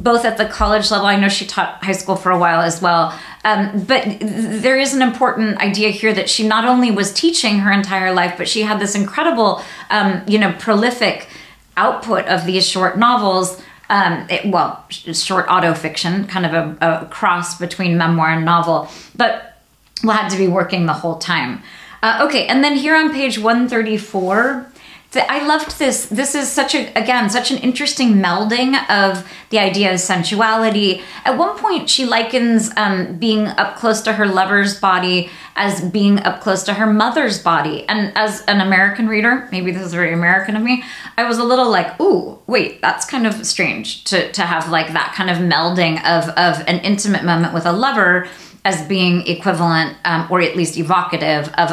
[0.00, 1.06] both at the college level.
[1.06, 3.16] I know she taught high school for a while as well.
[3.44, 7.70] Um, but there is an important idea here that she not only was teaching her
[7.70, 11.28] entire life, but she had this incredible, um, you know, prolific
[11.76, 13.62] output of these short novels.
[13.88, 18.88] Um, it, well, short auto fiction, kind of a, a cross between memoir and novel,
[19.16, 19.58] but
[20.02, 21.62] had to be working the whole time.
[22.02, 24.69] Uh, okay, and then here on page 134,
[25.12, 26.06] I loved this.
[26.06, 31.02] This is such a, again, such an interesting melding of the idea of sensuality.
[31.24, 36.20] At one point, she likens um, being up close to her lover's body as being
[36.20, 37.84] up close to her mother's body.
[37.88, 40.84] And as an American reader, maybe this is very American of me,
[41.18, 44.92] I was a little like, ooh, wait, that's kind of strange to, to have like
[44.92, 48.28] that kind of melding of, of an intimate moment with a lover
[48.64, 51.70] as being equivalent um, or at least evocative of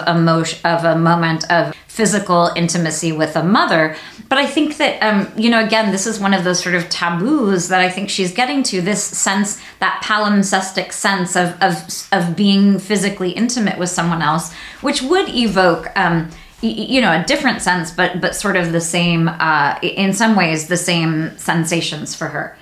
[0.66, 3.96] of a moment of physical intimacy with a mother.
[4.30, 6.90] But i think that um, you know again this is one of those sort of
[6.90, 11.76] taboos that i think she's getting to this sense that palimpsestic sense of, of,
[12.12, 16.30] of being physically intimate with someone else which would evoke um,
[16.62, 20.68] you know a different sense but but sort of the same uh, in some ways
[20.68, 22.58] the same sensations for her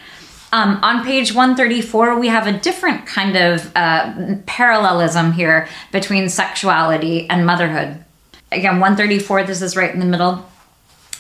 [0.52, 7.30] um, on page 134, we have a different kind of uh, parallelism here between sexuality
[7.30, 8.04] and motherhood.
[8.52, 10.46] Again, 134, this is right in the middle.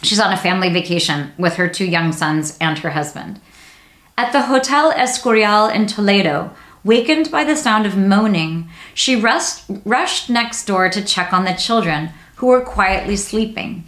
[0.03, 3.41] She's on a family vacation with her two young sons and her husband.
[4.17, 6.51] At the Hotel Escorial in Toledo,
[6.83, 11.53] wakened by the sound of moaning, she rust, rushed next door to check on the
[11.53, 13.83] children, who were quietly sleeping.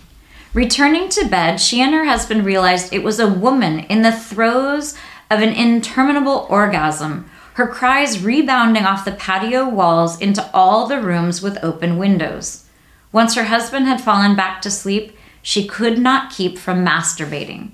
[0.54, 4.96] Returning to bed, she and her husband realized it was a woman in the throes
[5.30, 11.42] of an interminable orgasm, her cries rebounding off the patio walls into all the rooms
[11.42, 12.66] with open windows.
[13.12, 17.72] Once her husband had fallen back to sleep, she could not keep from masturbating.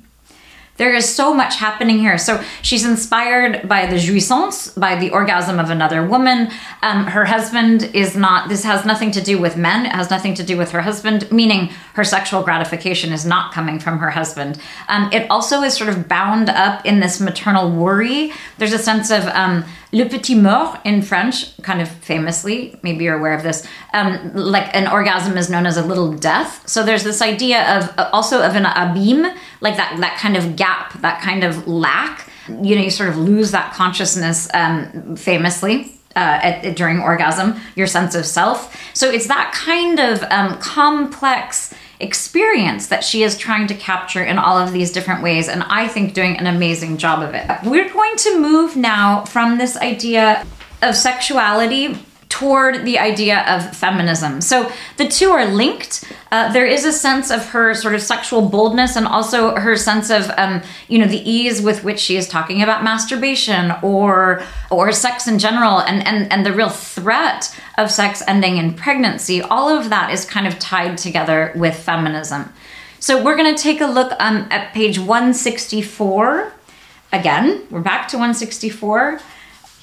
[0.78, 2.18] There is so much happening here.
[2.18, 6.50] So she's inspired by the jouissance, by the orgasm of another woman.
[6.82, 9.86] Um, her husband is not, this has nothing to do with men.
[9.86, 13.80] It has nothing to do with her husband, meaning her sexual gratification is not coming
[13.80, 14.60] from her husband.
[14.88, 18.34] Um, it also is sort of bound up in this maternal worry.
[18.58, 23.16] There's a sense of, um, Le Petit Mort in French, kind of famously, maybe you're
[23.16, 26.68] aware of this, um, like an orgasm is known as a little death.
[26.68, 30.56] So there's this idea of uh, also of an abîme, like that, that kind of
[30.56, 32.30] gap, that kind of lack.
[32.48, 35.90] You know, you sort of lose that consciousness um, famously.
[36.16, 38.80] Uh, at, during orgasm, your sense of self.
[38.94, 44.38] So it's that kind of um, complex experience that she is trying to capture in
[44.38, 47.50] all of these different ways, and I think doing an amazing job of it.
[47.64, 50.46] We're going to move now from this idea
[50.84, 51.98] of sexuality
[52.34, 54.42] toward the idea of feminism.
[54.42, 56.04] So the two are linked.
[56.32, 60.10] Uh, there is a sense of her sort of sexual boldness and also her sense
[60.10, 64.42] of, um, you know, the ease with which she is talking about masturbation or
[64.72, 69.40] or sex in general, and and and the real threat of sex ending in pregnancy.
[69.44, 72.52] All of that is kind of tied together with feminism.
[73.00, 76.52] So we're going to take a look um, at page 164.
[77.12, 79.20] Again, we're back to 164.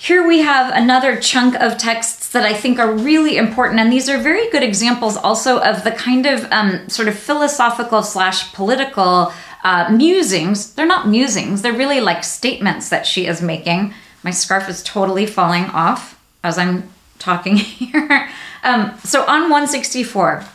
[0.02, 4.08] Here we have another chunk of texts that I think are really important, and these
[4.08, 9.30] are very good examples also of the kind of um, sort of philosophical slash political
[9.62, 10.72] uh, musings.
[10.72, 13.92] They're not musings, they're really like statements that she is making.
[14.22, 18.30] My scarf is totally falling off as I'm talking here.
[18.62, 20.46] um, so on 164,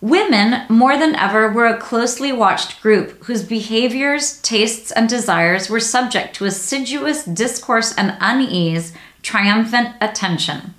[0.00, 5.80] Women, more than ever, were a closely watched group whose behaviors, tastes, and desires were
[5.80, 10.74] subject to assiduous discourse and unease, triumphant attention.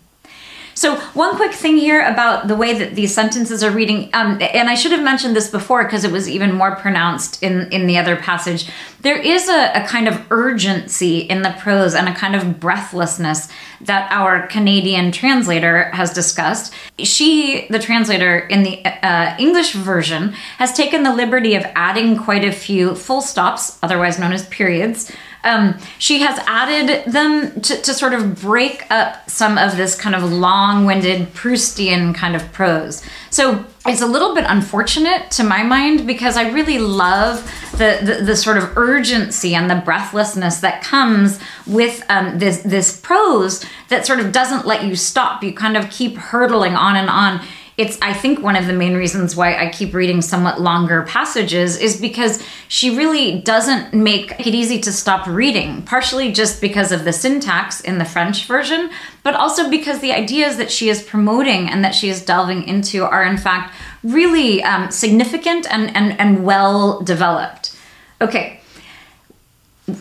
[0.82, 4.68] So, one quick thing here about the way that these sentences are reading, um, and
[4.68, 8.00] I should have mentioned this before because it was even more pronounced in, in the
[8.00, 8.68] other passage.
[9.02, 13.48] There is a, a kind of urgency in the prose and a kind of breathlessness
[13.82, 16.74] that our Canadian translator has discussed.
[16.98, 22.44] She, the translator in the uh, English version, has taken the liberty of adding quite
[22.44, 25.12] a few full stops, otherwise known as periods
[25.44, 30.16] um, she has added them to, to sort of break up some of this kind
[30.16, 33.04] of long winded Proustian kind of prose.
[33.30, 38.26] So it's a little bit unfortunate to my mind because I really love the, the,
[38.26, 44.06] the sort of urgency and the breathlessness that comes with um, this this prose that
[44.06, 45.44] sort of doesn't let you stop.
[45.44, 47.42] You kind of keep hurtling on and on
[47.82, 51.78] it's i think one of the main reasons why i keep reading somewhat longer passages
[51.78, 57.04] is because she really doesn't make it easy to stop reading partially just because of
[57.04, 58.90] the syntax in the french version
[59.24, 63.04] but also because the ideas that she is promoting and that she is delving into
[63.04, 67.78] are in fact really um, significant and, and, and well developed.
[68.20, 68.60] Okay.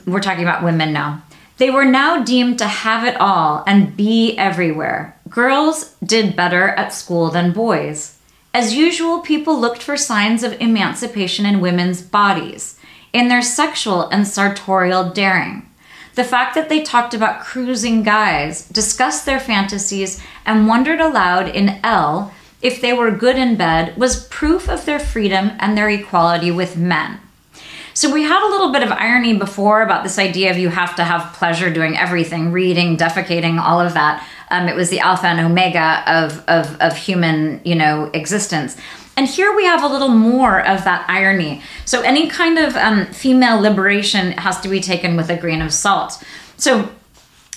[0.07, 1.23] We're talking about women now.
[1.59, 5.19] They were now deemed to have it all and be everywhere.
[5.31, 8.19] Girls did better at school than boys.
[8.53, 12.77] As usual, people looked for signs of emancipation in women's bodies.
[13.13, 15.69] in their sexual and sartorial daring.
[16.15, 21.81] The fact that they talked about cruising guys, discussed their fantasies, and wondered aloud in
[21.83, 22.33] Elle
[22.63, 26.77] if they were good in bed was proof of their freedom and their equality with
[26.77, 27.19] men.
[27.95, 30.95] So we had a little bit of irony before about this idea of you have
[30.97, 34.27] to have pleasure doing everything, reading, defecating, all of that.
[34.51, 38.77] Um, it was the alpha and omega of, of, of human, you know, existence.
[39.17, 41.63] And here we have a little more of that irony.
[41.85, 45.73] So any kind of um, female liberation has to be taken with a grain of
[45.73, 46.23] salt.
[46.57, 46.91] So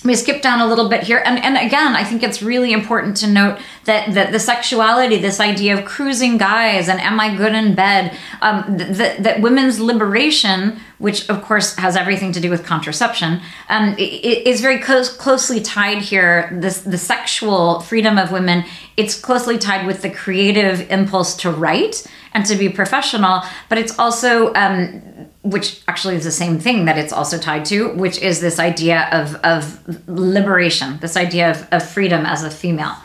[0.04, 1.22] we skip down a little bit here.
[1.24, 5.40] And, and again i think it's really important to note that, that the sexuality this
[5.40, 10.78] idea of cruising guys and am i good in bed um, that, that women's liberation
[10.98, 15.98] which of course has everything to do with contraception um, is very close, closely tied
[15.98, 18.64] here this the sexual freedom of women.
[18.96, 23.98] It's closely tied with the creative impulse to write and to be professional but it's
[23.98, 25.02] also um,
[25.44, 29.08] which actually is the same thing that it's also tied to, which is this idea
[29.12, 32.96] of, of liberation, this idea of, of freedom as a female.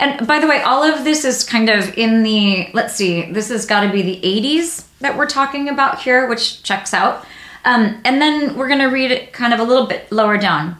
[0.00, 3.48] And by the way, all of this is kind of in the, let's see, this
[3.48, 7.24] has got to be the 80s that we're talking about here, which checks out.
[7.64, 10.76] Um, and then we're going to read it kind of a little bit lower down.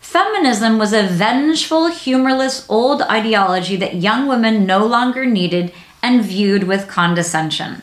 [0.00, 5.72] Feminism was a vengeful, humorless old ideology that young women no longer needed
[6.02, 7.82] and viewed with condescension.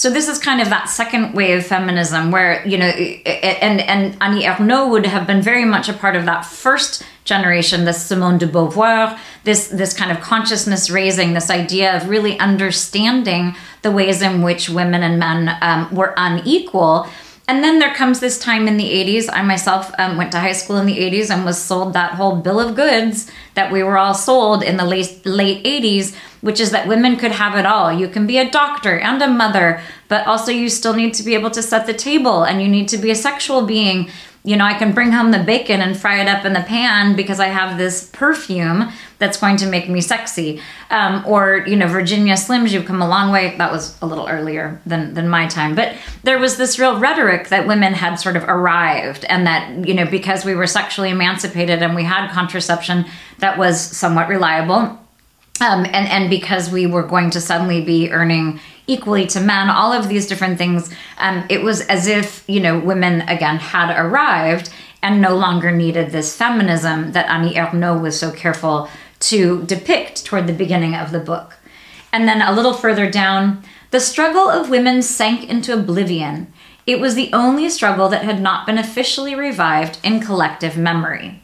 [0.00, 4.16] So this is kind of that second wave of feminism where, you know, and, and
[4.22, 8.38] Annie Ernaux would have been very much a part of that first generation, this Simone
[8.38, 14.22] de Beauvoir, this, this kind of consciousness raising, this idea of really understanding the ways
[14.22, 17.06] in which women and men um, were unequal
[17.50, 19.28] and then there comes this time in the 80s.
[19.32, 22.36] I myself um, went to high school in the 80s and was sold that whole
[22.36, 26.70] bill of goods that we were all sold in the late, late 80s, which is
[26.70, 27.92] that women could have it all.
[27.92, 31.34] You can be a doctor and a mother, but also you still need to be
[31.34, 34.10] able to set the table and you need to be a sexual being
[34.42, 37.14] you know, I can bring home the bacon and fry it up in the pan
[37.14, 40.62] because I have this perfume that's going to make me sexy.
[40.88, 43.54] Um, or, you know, Virginia Slims, you've come a long way.
[43.58, 45.74] That was a little earlier than, than my time.
[45.74, 49.92] But there was this real rhetoric that women had sort of arrived and that, you
[49.92, 53.04] know, because we were sexually emancipated and we had contraception
[53.40, 54.98] that was somewhat reliable.
[55.60, 59.92] Um, and, and because we were going to suddenly be earning equally to men, all
[59.92, 60.92] of these different things.
[61.18, 64.70] Um, it was as if, you know, women again had arrived
[65.02, 68.88] and no longer needed this feminism that Annie Ernaux was so careful
[69.20, 71.56] to depict toward the beginning of the book.
[72.12, 76.52] And then a little further down, the struggle of women sank into oblivion.
[76.86, 81.40] It was the only struggle that had not been officially revived in collective memory.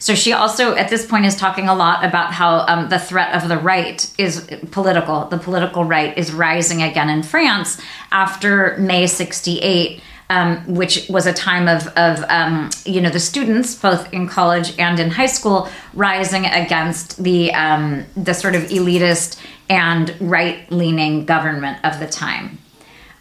[0.00, 3.34] So she also, at this point, is talking a lot about how um, the threat
[3.34, 5.26] of the right is political.
[5.26, 7.78] The political right is rising again in France
[8.10, 10.02] after May 68.
[10.30, 14.78] Um, which was a time of, of um, you know the students both in college
[14.78, 21.24] and in high school rising against the um, the sort of elitist and right leaning
[21.26, 22.58] government of the time.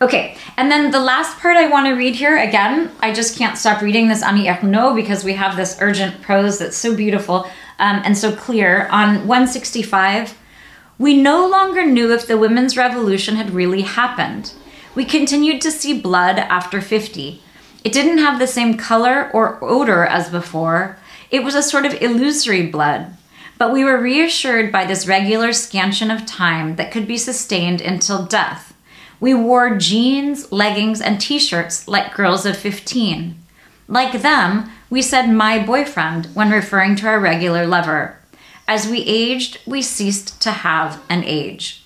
[0.01, 3.57] Okay, and then the last part I want to read here again, I just can't
[3.57, 7.49] stop reading this Annie Ernaux because we have this urgent prose that's so beautiful
[7.79, 8.87] um, and so clear.
[8.91, 10.37] On 165,
[10.97, 14.53] we no longer knew if the women's revolution had really happened.
[14.95, 17.41] We continued to see blood after 50.
[17.83, 20.97] It didn't have the same color or odor as before.
[21.29, 23.17] It was a sort of illusory blood.
[23.57, 28.25] But we were reassured by this regular scansion of time that could be sustained until
[28.25, 28.68] death
[29.19, 33.37] we wore jeans, leggings, and t shirts like girls of 15.
[33.87, 38.17] Like them, we said my boyfriend when referring to our regular lover.
[38.67, 41.83] As we aged, we ceased to have an age.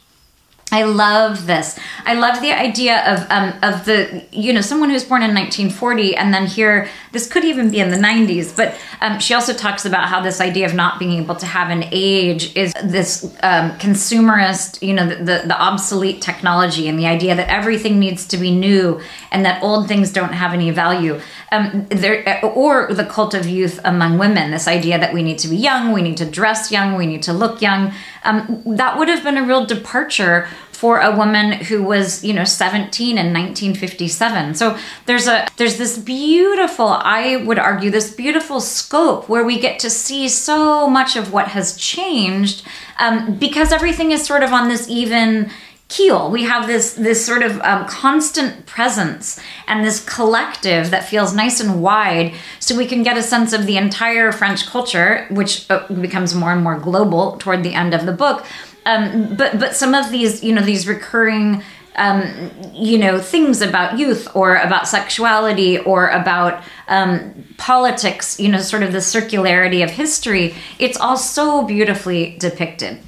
[0.74, 1.78] I love this.
[2.04, 6.16] I love the idea of um, of the you know someone who's born in 1940
[6.16, 8.56] and then here this could even be in the 90s.
[8.58, 11.70] But um, she also talks about how this idea of not being able to have
[11.70, 17.06] an age is this um, consumerist, you know, the, the, the obsolete technology and the
[17.06, 19.00] idea that everything needs to be new
[19.32, 21.22] and that old things don't have any value.
[21.54, 24.50] Um, there or the cult of youth among women.
[24.50, 27.22] This idea that we need to be young, we need to dress young, we need
[27.24, 27.94] to look young.
[28.24, 30.48] Um, that would have been a real departure
[30.84, 34.56] for a woman who was, you know, 17 in 1957.
[34.56, 39.80] So there's a there's this beautiful, I would argue, this beautiful scope where we get
[39.80, 42.68] to see so much of what has changed
[43.00, 45.52] um, because everything is sort of on this even
[46.00, 51.60] We have this this sort of um, constant presence and this collective that feels nice
[51.60, 55.88] and wide, so we can get a sense of the entire French culture, which uh,
[55.88, 58.46] becomes more and more global toward the end of the book
[58.86, 61.64] um, but but some of these you know these recurring
[61.96, 68.58] um, you know, things about youth or about sexuality or about um, politics, you know,
[68.60, 70.56] sort of the circularity of history.
[70.80, 73.00] It's all so beautifully depicted.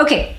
[0.00, 0.36] Okay,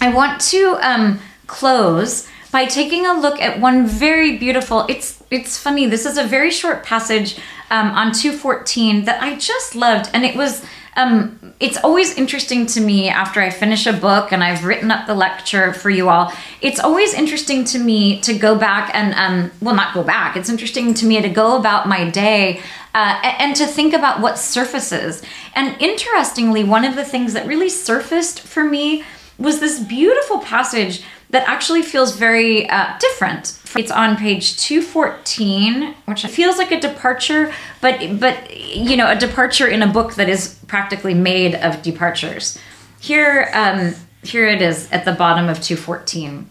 [0.00, 4.86] I want to um, close by taking a look at one very beautiful.
[4.88, 5.86] It's it's funny.
[5.86, 7.38] This is a very short passage
[7.70, 10.64] um, on two fourteen that I just loved, and it was
[10.96, 15.06] um, it's always interesting to me after I finish a book and I've written up
[15.06, 16.32] the lecture for you all.
[16.60, 20.36] It's always interesting to me to go back and, um, well, not go back.
[20.36, 22.60] It's interesting to me to go about my day
[22.94, 25.22] uh, and to think about what surfaces.
[25.54, 29.04] And interestingly, one of the things that really surfaced for me
[29.38, 33.58] was this beautiful passage that actually feels very uh, different.
[33.76, 39.68] It's on page 214, which feels like a departure, but but you know, a departure
[39.68, 42.58] in a book that is practically made of departures.
[43.00, 46.50] Here, um, here it is at the bottom of 214.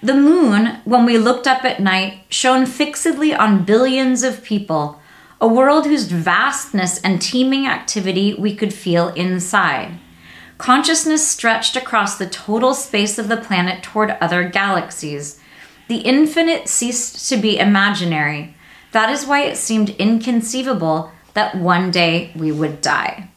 [0.00, 5.00] The moon, when we looked up at night, shone fixedly on billions of people,
[5.40, 9.98] a world whose vastness and teeming activity we could feel inside.
[10.58, 15.40] Consciousness stretched across the total space of the planet toward other galaxies.
[15.86, 18.54] The infinite ceased to be imaginary.
[18.90, 23.28] That is why it seemed inconceivable that one day we would die.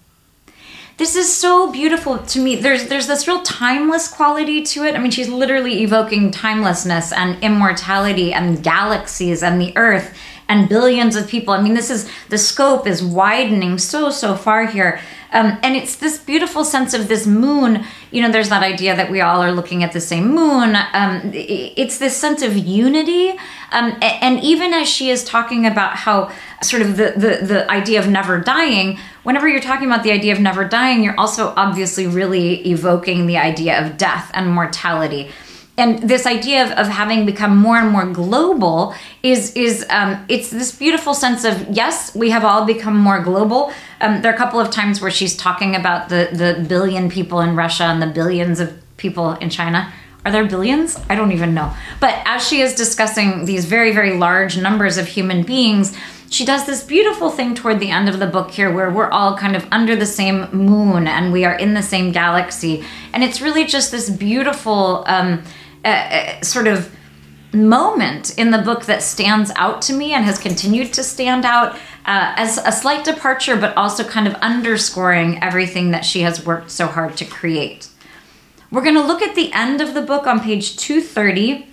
[0.98, 2.56] This is so beautiful to me.
[2.56, 4.96] There's there's this real timeless quality to it.
[4.96, 10.16] I mean, she's literally evoking timelessness and immortality and galaxies and the earth
[10.52, 11.54] and billions of people.
[11.54, 15.00] I mean, this is the scope is widening so so far here.
[15.34, 17.86] Um, and it's this beautiful sense of this moon.
[18.12, 20.76] You know, there's that idea that we all are looking at the same moon.
[20.92, 23.30] Um, it's this sense of unity.
[23.72, 28.02] Um, and even as she is talking about how sort of the, the, the idea
[28.02, 32.08] of never dying, whenever you're talking about the idea of never dying, you're also obviously
[32.08, 35.32] really evoking the idea of death and mortality
[35.82, 38.94] and this idea of, of having become more and more global
[39.24, 43.74] is is um, it's this beautiful sense of yes we have all become more global.
[44.00, 47.42] Um, there are a couple of times where she's talking about the the billion people
[47.42, 48.68] in russia and the billions of
[48.98, 49.92] people in china.
[50.24, 51.00] Are there billions?
[51.10, 51.74] I don't even know.
[52.00, 55.98] But as she is discussing these very very large numbers of human beings
[56.32, 59.38] she does this beautiful thing toward the end of the book here where we're all
[59.38, 62.86] kind of under the same moon and we are in the same galaxy.
[63.12, 65.44] And it's really just this beautiful um,
[65.84, 66.96] uh, sort of
[67.54, 71.76] moment in the book that stands out to me and has continued to stand out
[72.06, 76.72] uh, as a slight departure, but also kind of underscoring everything that she has worked
[76.72, 77.90] so hard to create.
[78.72, 81.68] We're going to look at the end of the book on page 230.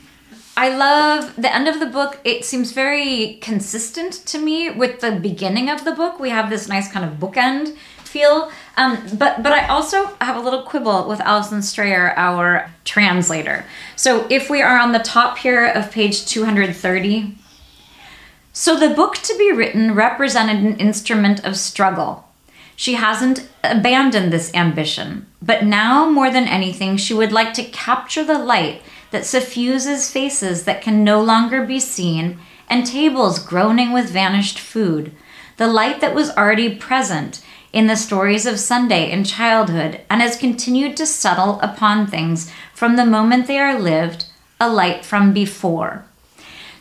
[0.57, 2.19] I love the end of the book.
[2.25, 6.19] It seems very consistent to me with the beginning of the book.
[6.19, 8.51] We have this nice kind of bookend feel.
[8.79, 13.65] Um, but but I also have a little quibble with Alison Strayer, our translator.
[13.97, 17.37] So if we are on the top here of page 230,
[18.53, 22.29] so the book to be written represented an instrument of struggle.
[22.77, 28.23] She hasn't abandoned this ambition, but now more than anything, she would like to capture
[28.23, 32.39] the light that suffuses faces that can no longer be seen
[32.69, 35.11] and tables groaning with vanished food.
[35.57, 37.43] The light that was already present
[37.73, 42.97] in the stories of Sunday in childhood and has continued to settle upon things from
[42.97, 44.27] the moment they are lived,
[44.61, 46.05] a light from before.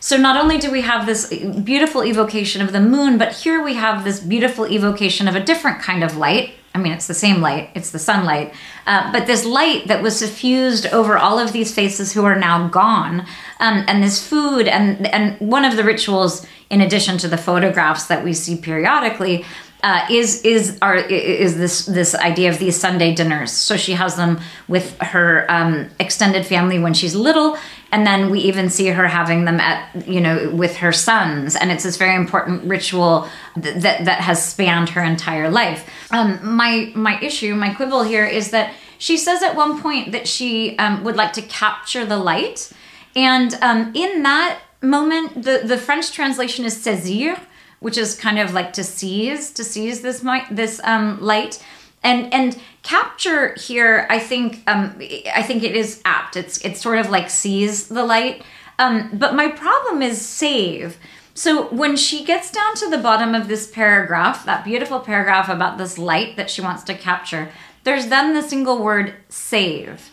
[0.00, 1.32] So, not only do we have this
[1.64, 5.80] beautiful evocation of the moon, but here we have this beautiful evocation of a different
[5.80, 6.52] kind of light.
[6.74, 8.54] I mean, it's the same light, it's the sunlight,
[8.86, 12.68] uh, but this light that was suffused over all of these faces who are now
[12.68, 13.20] gone,
[13.58, 18.06] um, and this food, and, and one of the rituals, in addition to the photographs
[18.06, 19.44] that we see periodically,
[19.82, 23.52] uh, is is are is this this idea of these Sunday dinners.
[23.52, 27.56] So she has them with her um, extended family when she's little,
[27.92, 31.70] and then we even see her having them at you know with her sons, and
[31.70, 35.88] it's this very important ritual that that, that has spanned her entire life.
[36.10, 40.26] Um, my my issue, my quibble here is that she says at one point that
[40.26, 42.72] she um, would like to capture the light,
[43.14, 47.38] and um, in that moment, the the French translation is saisir
[47.80, 51.62] which is kind of like to seize to seize this this um, light.
[52.02, 54.96] And and capture here i think um
[55.34, 56.36] i think it is apt.
[56.36, 58.42] It's it's sort of like seize the light.
[58.78, 60.96] Um but my problem is save.
[61.34, 65.76] So when she gets down to the bottom of this paragraph that beautiful paragraph about
[65.76, 67.50] this light that she wants to capture
[67.84, 70.10] there's then the single word save.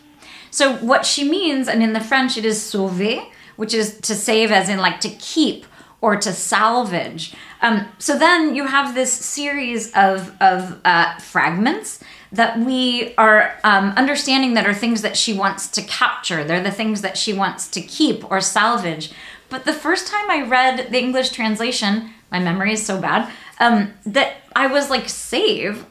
[0.51, 3.25] So what she means and in the french it is sauver
[3.55, 5.65] which is to save as in like to keep
[6.01, 7.33] or to salvage
[7.65, 11.99] Um, so then you have this series of, of uh, fragments
[12.31, 16.43] that we are um, understanding that are things that she wants to capture.
[16.43, 19.11] They're the things that she wants to keep or salvage.
[19.49, 23.95] But the first time I read the English translation, my memory is so bad, um,
[24.05, 25.87] that I was like, save.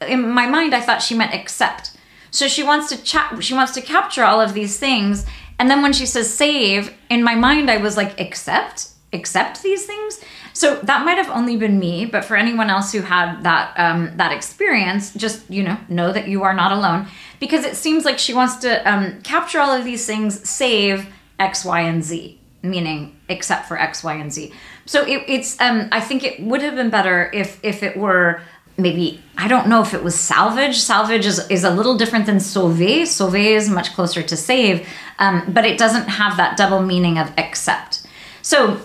[0.00, 1.96] In my mind, I thought she meant accept.
[2.32, 5.24] So she wants to chat, she wants to capture all of these things.
[5.60, 8.88] And then when she says save, in my mind, I was like, accept?
[9.12, 10.20] Accept these things?
[10.52, 14.16] So that might have only been me, but for anyone else who had that um,
[14.16, 17.06] that experience, just you know, know that you are not alone
[17.40, 21.08] because it seems like she wants to um, capture all of these things, save
[21.38, 24.52] X, Y, and Z, meaning except for X, Y, and Z.
[24.84, 28.42] So it, it's um, I think it would have been better if if it were
[28.76, 30.78] maybe I don't know if it was salvage.
[30.78, 33.06] Salvage is, is a little different than sauver.
[33.06, 34.86] Sauver is much closer to save,
[35.18, 38.06] um, but it doesn't have that double meaning of accept.
[38.42, 38.80] So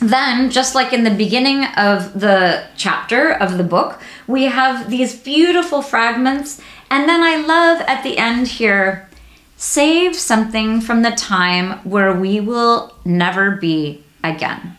[0.00, 5.16] then, just like in the beginning of the chapter of the book, we have these
[5.16, 6.60] beautiful fragments.
[6.90, 9.08] And then I love at the end here
[9.56, 14.76] save something from the time where we will never be again.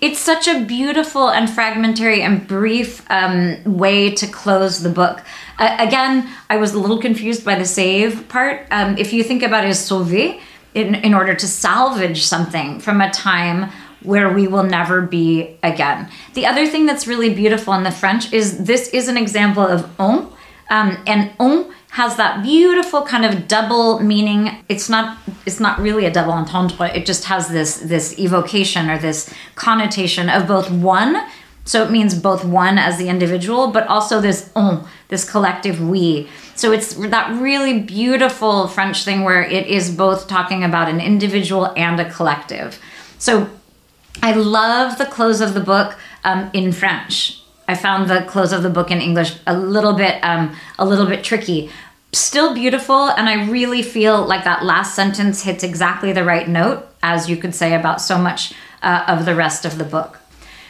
[0.00, 5.22] It's such a beautiful and fragmentary and brief um, way to close the book.
[5.58, 8.66] Uh, again, I was a little confused by the save part.
[8.70, 10.38] Um, if you think about it as sauver,
[10.74, 13.70] in, in order to salvage something from a time
[14.02, 16.08] where we will never be again.
[16.34, 19.88] The other thing that's really beautiful in the French is this is an example of
[20.00, 20.32] on,
[20.70, 24.50] um, and on has that beautiful kind of double meaning.
[24.68, 26.88] It's not it's not really a double entendre.
[26.94, 31.16] It just has this this evocation or this connotation of both one.
[31.64, 36.28] So it means both one as the individual, but also this on, this collective we.
[36.54, 41.72] So it's that really beautiful French thing where it is both talking about an individual
[41.76, 42.78] and a collective.
[43.18, 43.50] So
[44.22, 47.40] I love the close of the book um, in French.
[47.68, 51.06] I found the close of the book in English a little bit um, a little
[51.06, 51.70] bit tricky.
[52.12, 56.88] Still beautiful, and I really feel like that last sentence hits exactly the right note,
[57.02, 60.18] as you could say about so much uh, of the rest of the book.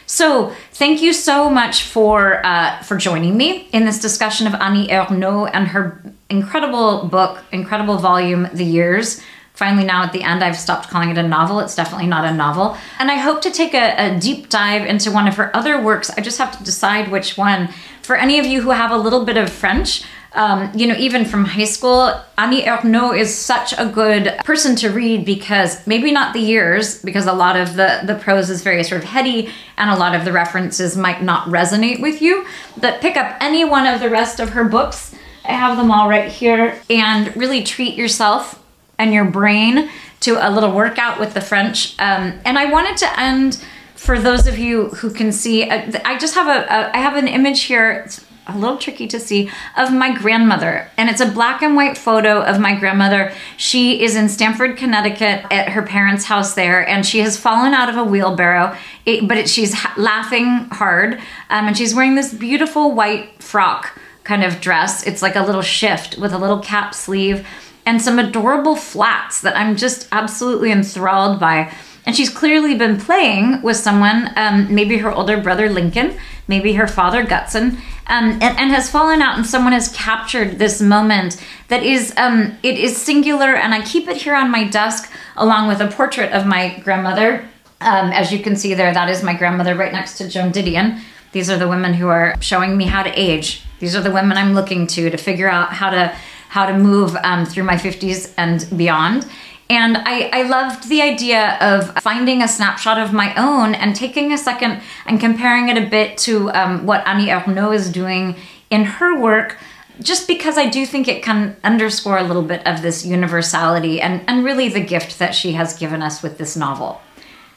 [0.05, 4.87] So, thank you so much for uh, for joining me in this discussion of Annie
[4.87, 9.21] Ernaux and her incredible book, incredible volume, The Years
[9.59, 11.59] finally now at the end i've stopped calling it a novel.
[11.59, 12.77] It's definitely not a novel.
[12.97, 16.09] And i hope to take a, a, deep dive into one of her other works.
[16.17, 17.69] I just have to decide which one.
[18.01, 20.03] For any of you who have a little bit of french
[20.33, 22.01] um, you know even from high school
[22.37, 27.25] annie ernaux is such a good person to read because maybe not the years because
[27.25, 30.23] a lot of the the prose is very sort of heady and a lot of
[30.25, 32.45] the references might not resonate with you.
[32.77, 35.15] But pick up any one of the rest of her books.
[35.45, 36.79] I have them all right here.
[36.89, 38.61] And really treat yourself
[38.99, 39.89] and your brain
[40.19, 41.95] to a little workout with the French.
[41.97, 43.63] Um, and I wanted to end
[43.95, 45.69] for those of you who can see.
[45.69, 48.03] Uh, I just have a, a I have an image here.
[48.05, 51.97] It's a little tricky to see of my grandmother, and it's a black and white
[51.97, 53.31] photo of my grandmother.
[53.57, 57.89] She is in Stamford, Connecticut, at her parents' house there, and she has fallen out
[57.89, 58.75] of a wheelbarrow.
[59.05, 61.15] It, but it, she's laughing hard,
[61.49, 65.05] um, and she's wearing this beautiful white frock kind of dress.
[65.05, 67.47] It's like a little shift with a little cap sleeve
[67.89, 71.73] and some adorable flats that I'm just absolutely enthralled by.
[72.05, 76.15] And she's clearly been playing with someone, um, maybe her older brother Lincoln,
[76.47, 80.79] maybe her father Gutzon, um, and, and, has fallen out, and someone has captured this
[80.79, 83.55] moment that is um, it is singular.
[83.55, 87.49] And I keep it here on my desk along with a portrait of my grandmother.
[87.81, 91.01] Um, as you can see there, that is my grandmother right next to Joan Didion.
[91.31, 93.63] These are the women who are showing me how to age.
[93.79, 96.15] These are the women I'm looking to to figure out how to
[96.49, 99.25] how to move um, through my 50s and beyond.
[99.69, 104.33] And I, I loved the idea of finding a snapshot of my own and taking
[104.33, 108.35] a second and comparing it a bit to um, what Annie Ernaux is doing
[108.71, 109.59] in her work,
[110.01, 114.23] just because I do think it can underscore a little bit of this universality and,
[114.27, 116.99] and really the gift that she has given us with this novel.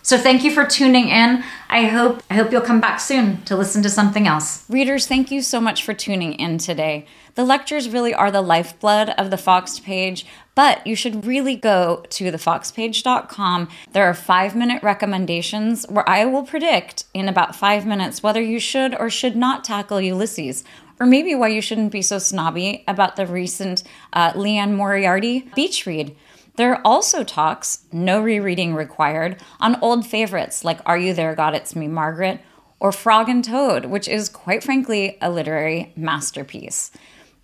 [0.04, 1.44] So thank you for tuning in.
[1.70, 4.68] I hope I hope you'll come back soon to listen to something else.
[4.68, 7.06] Readers, thank you so much for tuning in today.
[7.34, 12.04] The lectures really are the lifeblood of the Foxed page, but you should really go
[12.10, 13.68] to thefoxedpage.com.
[13.92, 18.58] There are five minute recommendations where I will predict in about five minutes whether you
[18.58, 20.64] should or should not tackle Ulysses,
[20.98, 25.86] or maybe why you shouldn't be so snobby about the recent uh, Liane Moriarty beach
[25.86, 26.14] read.
[26.56, 31.54] There are also talks, no rereading required, on old favorites like Are You There, God,
[31.54, 32.40] It's Me, Margaret,
[32.78, 36.90] or Frog and Toad, which is quite frankly a literary masterpiece.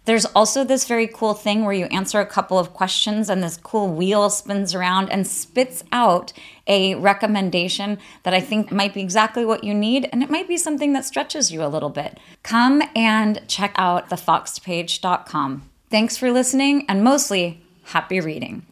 [0.04, 3.58] There's also this very cool thing where you answer a couple of questions and this
[3.58, 6.32] cool wheel spins around and spits out
[6.66, 10.56] a recommendation that I think might be exactly what you need and it might be
[10.56, 12.18] something that stretches you a little bit.
[12.42, 15.68] Come and check out thefoxedpage.com.
[15.90, 18.64] Thanks for listening and mostly happy reading.